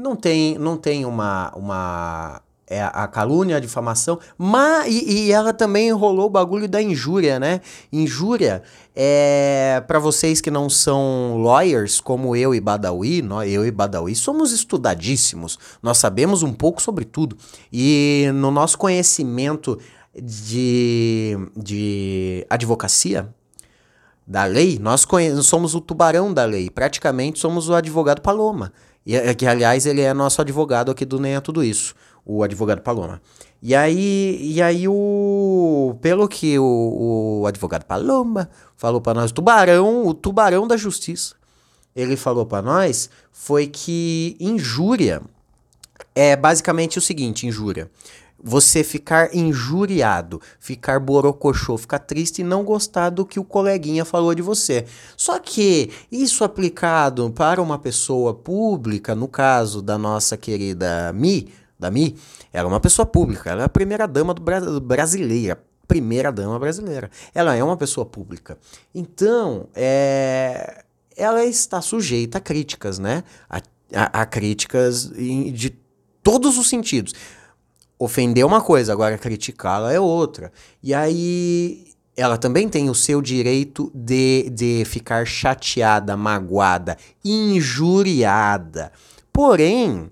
não 0.00 0.16
tem, 0.16 0.58
não 0.58 0.76
tem 0.76 1.04
uma, 1.04 1.52
uma 1.54 2.42
é 2.70 2.82
a 2.82 3.08
calúnia, 3.08 3.56
a 3.56 3.60
difamação, 3.60 4.18
mas 4.38 4.86
e, 4.86 5.26
e, 5.26 5.32
ela 5.32 5.52
também 5.52 5.88
enrolou 5.88 6.26
o 6.26 6.30
bagulho 6.30 6.68
da 6.68 6.80
injúria, 6.80 7.40
né? 7.40 7.60
Injúria 7.92 8.62
é 8.94 9.82
para 9.88 9.98
vocês 9.98 10.40
que 10.40 10.52
não 10.52 10.70
são 10.70 11.42
lawyers, 11.42 12.00
como 12.00 12.36
eu 12.36 12.54
e 12.54 12.60
Badawi, 12.60 13.22
nós, 13.22 13.50
eu 13.50 13.66
e 13.66 13.72
Badawi 13.72 14.14
somos 14.14 14.52
estudadíssimos. 14.52 15.58
Nós 15.82 15.98
sabemos 15.98 16.44
um 16.44 16.52
pouco 16.52 16.80
sobre 16.80 17.04
tudo. 17.04 17.36
E 17.72 18.30
no 18.34 18.52
nosso 18.52 18.78
conhecimento 18.78 19.76
de, 20.14 21.36
de 21.56 22.46
advocacia, 22.48 23.34
da 24.24 24.44
lei, 24.44 24.78
nós 24.78 25.04
somos 25.42 25.74
o 25.74 25.80
tubarão 25.80 26.32
da 26.32 26.44
lei, 26.44 26.70
praticamente 26.70 27.40
somos 27.40 27.68
o 27.68 27.74
advogado 27.74 28.22
Paloma. 28.22 28.72
E, 29.04 29.16
é 29.16 29.34
que, 29.34 29.46
aliás, 29.46 29.86
ele 29.86 30.00
é 30.00 30.12
nosso 30.12 30.40
advogado 30.40 30.90
aqui 30.90 31.04
do 31.04 31.18
Nem 31.18 31.34
é 31.34 31.40
Tudo 31.40 31.64
Isso, 31.64 31.94
o 32.24 32.42
advogado 32.42 32.80
Paloma. 32.82 33.20
E 33.62 33.74
aí, 33.74 34.38
e 34.40 34.62
aí 34.62 34.88
o, 34.88 35.96
pelo 36.00 36.26
que 36.28 36.58
o, 36.58 37.40
o 37.42 37.46
advogado 37.46 37.84
Paloma 37.84 38.48
falou 38.76 39.00
para 39.00 39.20
nós, 39.20 39.32
tubarão, 39.32 40.06
o 40.06 40.14
tubarão 40.14 40.66
da 40.66 40.76
justiça, 40.76 41.34
ele 41.94 42.16
falou 42.16 42.46
para 42.46 42.62
nós, 42.62 43.10
foi 43.32 43.66
que 43.66 44.36
injúria 44.40 45.20
é 46.14 46.34
basicamente 46.36 46.98
o 46.98 47.02
seguinte, 47.02 47.46
injúria 47.46 47.90
você 48.42 48.82
ficar 48.82 49.34
injuriado, 49.34 50.40
ficar 50.58 50.98
borocochô, 50.98 51.76
ficar 51.76 51.98
triste 51.98 52.40
e 52.40 52.44
não 52.44 52.64
gostar 52.64 53.10
do 53.10 53.26
que 53.26 53.38
o 53.38 53.44
coleguinha 53.44 54.04
falou 54.04 54.34
de 54.34 54.42
você. 54.42 54.86
Só 55.16 55.38
que 55.38 55.90
isso 56.10 56.42
aplicado 56.44 57.30
para 57.30 57.60
uma 57.60 57.78
pessoa 57.78 58.34
pública, 58.34 59.14
no 59.14 59.28
caso 59.28 59.82
da 59.82 59.98
nossa 59.98 60.36
querida 60.36 61.12
Mi, 61.12 61.52
da 61.78 61.90
Mi, 61.90 62.16
ela 62.52 62.68
é 62.68 62.72
uma 62.72 62.80
pessoa 62.80 63.06
pública, 63.06 63.50
ela 63.50 63.62
é 63.62 63.64
a 63.64 63.68
primeira 63.68 64.06
dama 64.06 64.34
do 64.34 64.42
Bra 64.42 64.60
brasileira, 64.80 65.62
primeira 65.86 66.30
dama 66.32 66.58
brasileira. 66.58 67.10
Ela 67.34 67.54
é 67.54 67.62
uma 67.62 67.76
pessoa 67.76 68.06
pública. 68.06 68.58
Então, 68.94 69.68
é, 69.74 70.84
ela 71.16 71.44
está 71.44 71.80
sujeita 71.80 72.38
a 72.38 72.40
críticas, 72.40 72.98
né? 72.98 73.24
A, 73.48 73.60
a, 73.94 74.22
a 74.22 74.26
críticas 74.26 75.10
de 75.10 75.76
todos 76.22 76.58
os 76.58 76.68
sentidos 76.68 77.14
ofender 78.00 78.46
uma 78.46 78.62
coisa, 78.62 78.94
agora 78.94 79.18
criticá-la 79.18 79.92
é 79.92 80.00
outra. 80.00 80.50
E 80.82 80.94
aí 80.94 81.86
ela 82.16 82.38
também 82.38 82.66
tem 82.66 82.88
o 82.88 82.94
seu 82.94 83.20
direito 83.20 83.92
de, 83.94 84.48
de 84.50 84.84
ficar 84.86 85.26
chateada, 85.26 86.16
magoada, 86.16 86.96
injuriada. 87.22 88.90
Porém, 89.30 90.10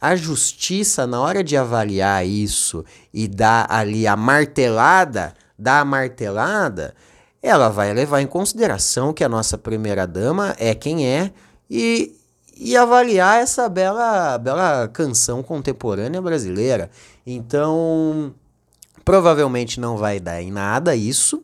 a 0.00 0.16
justiça, 0.16 1.06
na 1.06 1.20
hora 1.20 1.44
de 1.44 1.56
avaliar 1.56 2.26
isso 2.26 2.84
e 3.14 3.28
dar 3.28 3.66
ali 3.70 4.08
a 4.08 4.16
martelada, 4.16 5.32
dar 5.56 5.80
a 5.80 5.84
martelada, 5.84 6.94
ela 7.40 7.68
vai 7.68 7.94
levar 7.94 8.20
em 8.20 8.26
consideração 8.26 9.12
que 9.12 9.22
a 9.22 9.28
nossa 9.28 9.56
primeira 9.56 10.06
dama 10.06 10.54
é 10.58 10.74
quem 10.74 11.06
é 11.06 11.32
e, 11.70 12.12
e 12.62 12.76
avaliar 12.76 13.40
essa 13.40 13.66
bela, 13.70 14.36
bela 14.36 14.86
canção 14.88 15.42
contemporânea 15.42 16.20
brasileira. 16.20 16.90
Então, 17.26 18.34
provavelmente 19.02 19.80
não 19.80 19.96
vai 19.96 20.20
dar 20.20 20.42
em 20.42 20.52
nada 20.52 20.94
isso. 20.94 21.42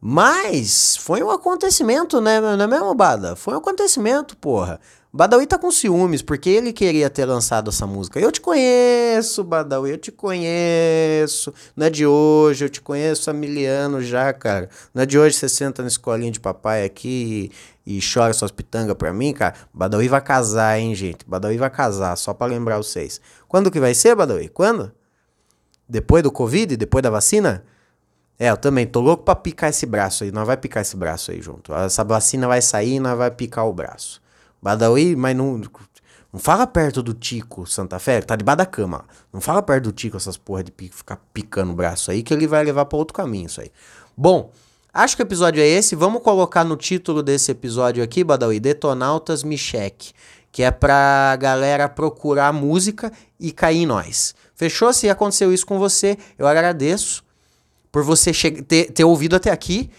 Mas 0.00 0.96
foi 0.96 1.20
um 1.20 1.30
acontecimento, 1.30 2.20
né? 2.20 2.40
Não 2.40 2.64
é 2.64 2.66
mesmo, 2.66 2.94
Bada? 2.94 3.34
Foi 3.34 3.54
um 3.54 3.58
acontecimento, 3.58 4.36
porra. 4.36 4.80
Badawi 5.12 5.44
tá 5.44 5.58
com 5.58 5.72
ciúmes, 5.72 6.22
porque 6.22 6.48
ele 6.48 6.72
queria 6.72 7.10
ter 7.10 7.24
lançado 7.24 7.70
essa 7.70 7.84
música. 7.84 8.20
Eu 8.20 8.30
te 8.30 8.40
conheço, 8.40 9.42
Badawi, 9.42 9.90
eu 9.90 9.98
te 9.98 10.12
conheço. 10.12 11.52
Não 11.74 11.86
é 11.86 11.90
de 11.90 12.06
hoje, 12.06 12.64
eu 12.64 12.68
te 12.68 12.80
conheço 12.80 13.28
há 13.28 13.32
mil 13.32 13.68
anos 13.68 14.06
já, 14.06 14.32
cara. 14.32 14.68
Não 14.94 15.02
é 15.02 15.06
de 15.06 15.18
hoje 15.18 15.34
você 15.34 15.48
senta 15.48 15.82
na 15.82 15.88
escolinha 15.88 16.30
de 16.30 16.38
papai 16.38 16.84
aqui 16.84 17.50
e, 17.84 17.98
e 17.98 18.00
chora 18.00 18.32
suas 18.32 18.52
pitangas 18.52 18.94
pra 18.94 19.12
mim, 19.12 19.32
cara. 19.32 19.54
Badawi 19.74 20.06
vai 20.06 20.20
casar, 20.20 20.78
hein, 20.78 20.94
gente? 20.94 21.24
Badawi 21.26 21.58
vai 21.58 21.70
casar, 21.70 22.14
só 22.14 22.32
pra 22.32 22.46
lembrar 22.46 22.76
vocês. 22.76 23.20
Quando 23.48 23.68
que 23.68 23.80
vai 23.80 23.94
ser, 23.94 24.14
Badawi? 24.14 24.48
Quando? 24.48 24.92
Depois 25.88 26.22
do 26.22 26.30
Covid? 26.30 26.76
Depois 26.76 27.02
da 27.02 27.10
vacina? 27.10 27.64
É, 28.38 28.48
eu 28.48 28.56
também 28.56 28.86
tô 28.86 29.00
louco 29.00 29.24
pra 29.24 29.34
picar 29.34 29.70
esse 29.70 29.86
braço 29.86 30.22
aí. 30.22 30.30
Nós 30.30 30.46
vai 30.46 30.56
picar 30.56 30.82
esse 30.82 30.96
braço 30.96 31.32
aí 31.32 31.42
junto. 31.42 31.74
Essa 31.74 32.04
vacina 32.04 32.46
vai 32.46 32.62
sair 32.62 32.94
e 32.94 33.00
nós 33.00 33.18
vai 33.18 33.32
picar 33.32 33.66
o 33.66 33.72
braço. 33.72 34.22
Badawi, 34.62 35.16
mas 35.16 35.36
não. 35.36 35.60
Não 36.32 36.38
fala 36.38 36.64
perto 36.64 37.02
do 37.02 37.12
Tico 37.12 37.66
Santa 37.66 37.98
Fé, 37.98 38.20
tá 38.20 38.36
debaixo 38.36 38.58
da 38.58 38.66
cama. 38.66 39.04
Não 39.32 39.40
fala 39.40 39.60
perto 39.62 39.84
do 39.84 39.92
Tico 39.92 40.16
essas 40.16 40.36
porra 40.36 40.62
de 40.62 40.72
ficar 40.90 41.16
picando 41.34 41.72
o 41.72 41.74
braço 41.74 42.10
aí, 42.10 42.22
que 42.22 42.32
ele 42.32 42.46
vai 42.46 42.62
levar 42.62 42.84
para 42.84 42.96
outro 42.96 43.14
caminho 43.14 43.46
isso 43.46 43.60
aí. 43.60 43.72
Bom, 44.16 44.52
acho 44.94 45.16
que 45.16 45.22
o 45.22 45.24
episódio 45.24 45.60
é 45.60 45.66
esse. 45.66 45.96
Vamos 45.96 46.22
colocar 46.22 46.62
no 46.62 46.76
título 46.76 47.20
desse 47.20 47.50
episódio 47.50 48.02
aqui, 48.02 48.22
Badawi, 48.22 48.60
Detonautas 48.60 49.42
Me 49.42 49.58
Cheque, 49.58 50.12
que 50.52 50.62
é 50.62 50.70
pra 50.70 51.36
galera 51.36 51.88
procurar 51.88 52.52
música 52.52 53.12
e 53.38 53.50
cair 53.50 53.78
em 53.78 53.86
nós. 53.86 54.34
Fechou? 54.54 54.92
Se 54.92 55.10
aconteceu 55.10 55.52
isso 55.52 55.66
com 55.66 55.80
você, 55.80 56.16
eu 56.38 56.46
agradeço 56.46 57.24
por 57.90 58.04
você 58.04 58.32
ter, 58.62 58.92
ter 58.92 59.04
ouvido 59.04 59.34
até 59.34 59.50
aqui 59.50 59.90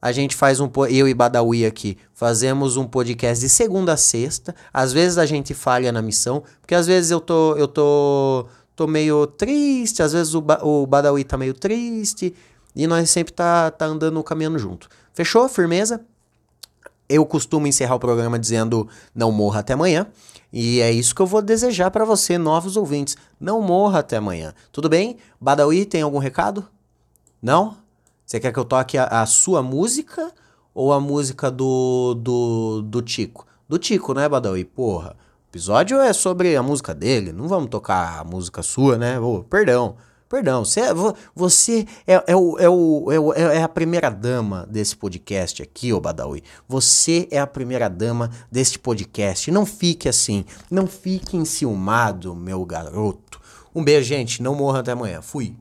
a 0.00 0.12
gente 0.12 0.36
faz 0.36 0.60
um 0.60 0.70
eu 0.88 1.08
e 1.08 1.14
Badawi 1.14 1.66
aqui 1.66 1.98
fazemos 2.14 2.76
um 2.76 2.86
podcast 2.86 3.44
de 3.44 3.48
segunda 3.48 3.94
a 3.94 3.96
sexta. 3.96 4.54
Às 4.72 4.92
vezes 4.92 5.18
a 5.18 5.26
gente 5.26 5.54
falha 5.54 5.90
na 5.90 6.00
missão, 6.00 6.42
porque 6.60 6.74
às 6.74 6.86
vezes 6.86 7.10
eu 7.10 7.20
tô 7.20 7.56
eu 7.56 7.66
tô 7.66 8.46
tô 8.76 8.86
meio 8.86 9.26
triste, 9.26 10.02
às 10.02 10.12
vezes 10.12 10.34
o, 10.34 10.40
ba 10.40 10.60
o 10.62 10.86
Badawi 10.86 11.24
tá 11.24 11.36
meio 11.36 11.52
triste 11.52 12.34
e 12.76 12.86
nós 12.86 13.10
sempre 13.10 13.32
tá 13.32 13.70
tá 13.70 13.86
andando 13.86 14.22
caminhando 14.22 14.58
junto. 14.58 14.88
Fechou? 15.12 15.48
Firmeza? 15.48 16.00
Eu 17.08 17.24
costumo 17.24 17.66
encerrar 17.66 17.96
o 17.96 17.98
programa 18.00 18.38
dizendo 18.38 18.88
não 19.14 19.32
morra 19.32 19.60
até 19.60 19.72
amanhã. 19.72 20.06
E 20.52 20.80
é 20.80 20.90
isso 20.90 21.14
que 21.14 21.20
eu 21.20 21.26
vou 21.26 21.42
desejar 21.42 21.90
para 21.90 22.04
você, 22.04 22.38
novos 22.38 22.76
ouvintes. 22.76 23.16
Não 23.40 23.60
morra 23.60 23.98
até 23.98 24.16
amanhã. 24.16 24.54
Tudo 24.72 24.88
bem? 24.88 25.16
Badawi, 25.40 25.84
tem 25.84 26.02
algum 26.02 26.18
recado? 26.18 26.66
Não? 27.42 27.76
Você 28.28 28.38
quer 28.38 28.52
que 28.52 28.58
eu 28.58 28.64
toque 28.66 28.98
a, 28.98 29.04
a 29.04 29.24
sua 29.24 29.62
música 29.62 30.30
ou 30.74 30.92
a 30.92 31.00
música 31.00 31.50
do, 31.50 32.12
do, 32.12 32.82
do 32.82 33.00
Tico? 33.00 33.46
Do 33.66 33.78
Tico, 33.78 34.12
né, 34.12 34.28
Badawi? 34.28 34.66
Porra, 34.66 35.16
o 35.46 35.50
episódio 35.50 35.98
é 35.98 36.12
sobre 36.12 36.54
a 36.54 36.62
música 36.62 36.94
dele, 36.94 37.32
não 37.32 37.48
vamos 37.48 37.70
tocar 37.70 38.20
a 38.20 38.24
música 38.24 38.62
sua, 38.62 38.98
né? 38.98 39.18
Oh, 39.18 39.42
perdão, 39.44 39.96
perdão. 40.28 40.62
Você, 40.62 40.80
é, 40.80 40.90
você 41.34 41.86
é, 42.06 42.22
é, 42.26 42.36
o, 42.36 42.58
é, 42.58 42.68
o, 42.68 43.10
é, 43.10 43.18
o, 43.18 43.32
é 43.32 43.62
a 43.62 43.68
primeira 43.68 44.10
dama 44.10 44.66
desse 44.70 44.94
podcast 44.94 45.62
aqui, 45.62 45.90
ô 45.94 45.98
Badawi. 45.98 46.44
Você 46.68 47.26
é 47.30 47.38
a 47.38 47.46
primeira 47.46 47.88
dama 47.88 48.30
deste 48.52 48.78
podcast. 48.78 49.50
Não 49.50 49.64
fique 49.64 50.06
assim, 50.06 50.44
não 50.70 50.86
fique 50.86 51.34
enciumado, 51.34 52.34
meu 52.34 52.62
garoto. 52.66 53.40
Um 53.74 53.82
beijo, 53.82 54.06
gente. 54.06 54.42
Não 54.42 54.54
morra 54.54 54.80
até 54.80 54.92
amanhã. 54.92 55.22
Fui. 55.22 55.56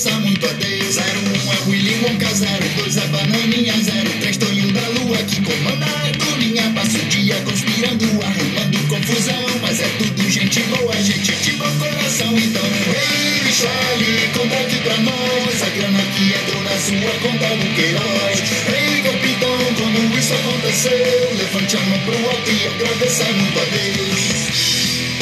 Agradeça 0.00 0.10
muito 0.20 0.46
Deus. 0.54 0.96
01 0.96 1.52
é 1.52 1.68
Willy 1.68 1.94
Wonka, 2.02 2.26
02 2.26 2.96
é 2.96 3.06
Bananinha, 3.08 3.74
03 4.20 4.36
Tonho 4.38 4.72
da 4.72 4.88
Lua 4.88 5.18
que 5.18 5.42
comanda 5.42 5.84
a 5.84 6.18
turminha. 6.18 6.72
Passa 6.74 6.98
o 6.98 7.04
dia 7.04 7.36
conspirando, 7.44 8.04
arrumando 8.24 8.88
confusão. 8.88 9.44
Mas 9.60 9.80
é 9.80 9.88
tudo 9.98 10.30
gente 10.30 10.60
boa, 10.62 10.94
gente 11.02 11.32
de 11.32 11.52
bom 11.52 11.70
coração. 11.78 12.36
Então, 12.38 12.64
ei, 12.64 13.44
Michele, 13.44 14.30
conta 14.32 14.56
aqui 14.56 14.76
pra 14.80 14.96
nós. 14.98 15.62
A 15.62 15.68
grana 15.68 16.02
que 16.16 16.32
entrou 16.32 16.62
na 16.62 16.78
sua 16.78 17.12
conta 17.20 17.44
é 17.44 17.56
do 17.56 17.74
Queiroz. 17.74 18.40
Hey, 18.68 19.02
capitão, 19.02 19.74
como 19.76 20.18
isso 20.18 20.32
aconteceu? 20.34 21.36
Levante 21.36 21.76
a 21.76 21.80
mão 21.80 21.98
pro 22.00 22.30
alto 22.30 22.50
e 22.50 22.66
agradeça 22.66 23.24
muito 23.24 23.58
a 23.58 23.64
Deus. 23.64 24.40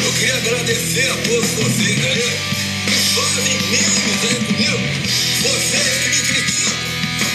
Eu 0.05 0.13
queria 0.13 0.37
agradecer 0.37 1.11
a 1.11 1.17
todos 1.17 1.51
vocês 1.51 1.99
que 1.99 2.58
fazem 3.19 3.59
memes 3.71 4.23
aí 4.31 4.39
comigo. 4.47 4.79
Vocês 5.43 5.99
que 6.03 6.09
me 6.09 6.21
criticam, 6.23 6.75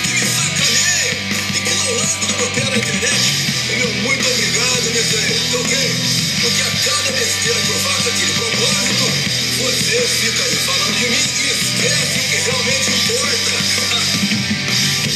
que 0.03 0.13
me 0.13 0.19
sacaneiam 0.19 1.15
e 1.55 1.59
que 1.59 1.73
não 1.75 1.95
largam 1.95 2.27
do 2.27 2.37
meu 2.37 2.49
pé 2.51 2.69
na 2.69 2.77
internet. 2.77 3.23
Meu 3.77 3.89
muito 4.03 4.27
obrigado 4.29 4.85
nisso 4.93 5.17
aí, 5.17 5.33
tá 5.51 5.57
ok? 5.59 5.75
Porque 6.41 6.61
a 6.61 6.71
cada 6.87 7.11
besteira 7.11 7.59
que 7.59 7.69
eu 7.69 7.79
faço 7.79 8.09
aqui 8.09 8.25
de 8.25 8.33
propósito, 8.33 9.05
vocês 9.59 10.09
ficam 10.21 10.45
aí 10.45 10.55
falando 10.55 10.97
de 10.99 11.09
mim 11.09 11.25
e 11.39 11.51
esquecem 11.51 12.21
o 12.21 12.29
que 12.29 12.37
realmente 12.47 12.89
importa. 12.89 13.51
Tu 15.03 15.11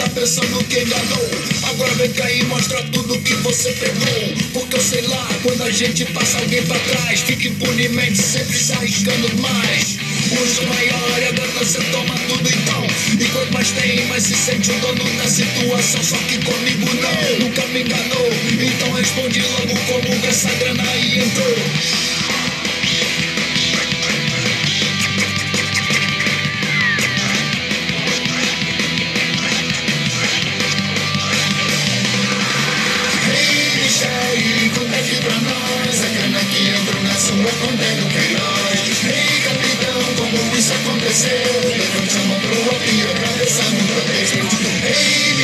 tá 0.00 0.08
pensando 0.14 0.64
que 0.64 0.80
enganou. 0.80 1.30
Agora 1.64 1.92
vem 1.94 2.10
cá 2.12 2.30
e 2.30 2.42
mostra 2.44 2.82
tudo 2.84 3.18
que 3.20 3.34
você 3.34 3.70
pegou. 3.72 4.34
Porque 4.52 4.76
eu 4.76 4.80
sei 4.80 5.02
lá, 5.02 5.28
quando 5.42 5.62
a 5.62 5.70
gente 5.70 6.04
passa 6.06 6.38
alguém 6.38 6.62
pra 6.62 6.78
trás, 6.78 7.20
fica 7.20 7.48
impunemente 7.48 8.16
sempre 8.16 8.56
se 8.56 8.72
arriscando 8.72 9.28
mais. 9.42 9.98
Hoje 10.32 10.66
maior 10.66 11.18
e 11.20 11.24
a 11.26 11.32
ganância 11.32 11.82
toma 11.92 12.14
tudo 12.28 12.48
então. 12.48 12.86
E 13.20 13.24
quanto 13.30 13.52
mais 13.52 13.70
tem, 13.72 14.06
mais 14.06 14.22
se 14.22 14.34
sente 14.34 14.70
o 14.70 14.80
dono 14.80 15.04
da 15.18 15.28
situação. 15.28 16.02
Só 16.02 16.16
que 16.28 16.38
comigo 16.44 16.88
não, 16.94 17.38
nunca 17.46 17.66
me 17.66 17.82
enganou. 17.82 18.30
Então 18.52 18.92
responde 18.92 19.42
logo 19.42 19.74
como 19.86 20.26
essa 20.26 20.48
grana 20.54 20.82
aí 20.82 21.18
entrou. 21.18 22.09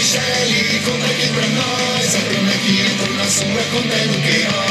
Ei, 0.07 0.12
Michele, 0.12 0.81
conta 0.85 1.05
aqui 1.07 1.29
pra 1.31 1.47
nós 1.49 2.14
A 2.14 2.21
grana 2.21 2.53
que 2.59 2.81
entrou 2.81 3.16
na 3.16 3.25
sua 3.25 3.62
conta 3.73 3.95
é 3.97 4.07
do 4.07 4.23
Queiroz 4.23 4.65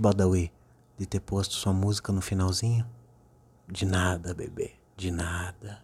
Badawi, 0.00 0.52
de 0.96 1.06
ter 1.06 1.18
posto 1.18 1.54
sua 1.54 1.72
música 1.72 2.12
no 2.12 2.20
finalzinho? 2.20 2.88
De 3.66 3.84
nada, 3.84 4.32
bebê, 4.32 4.76
de 4.96 5.10
nada. 5.10 5.82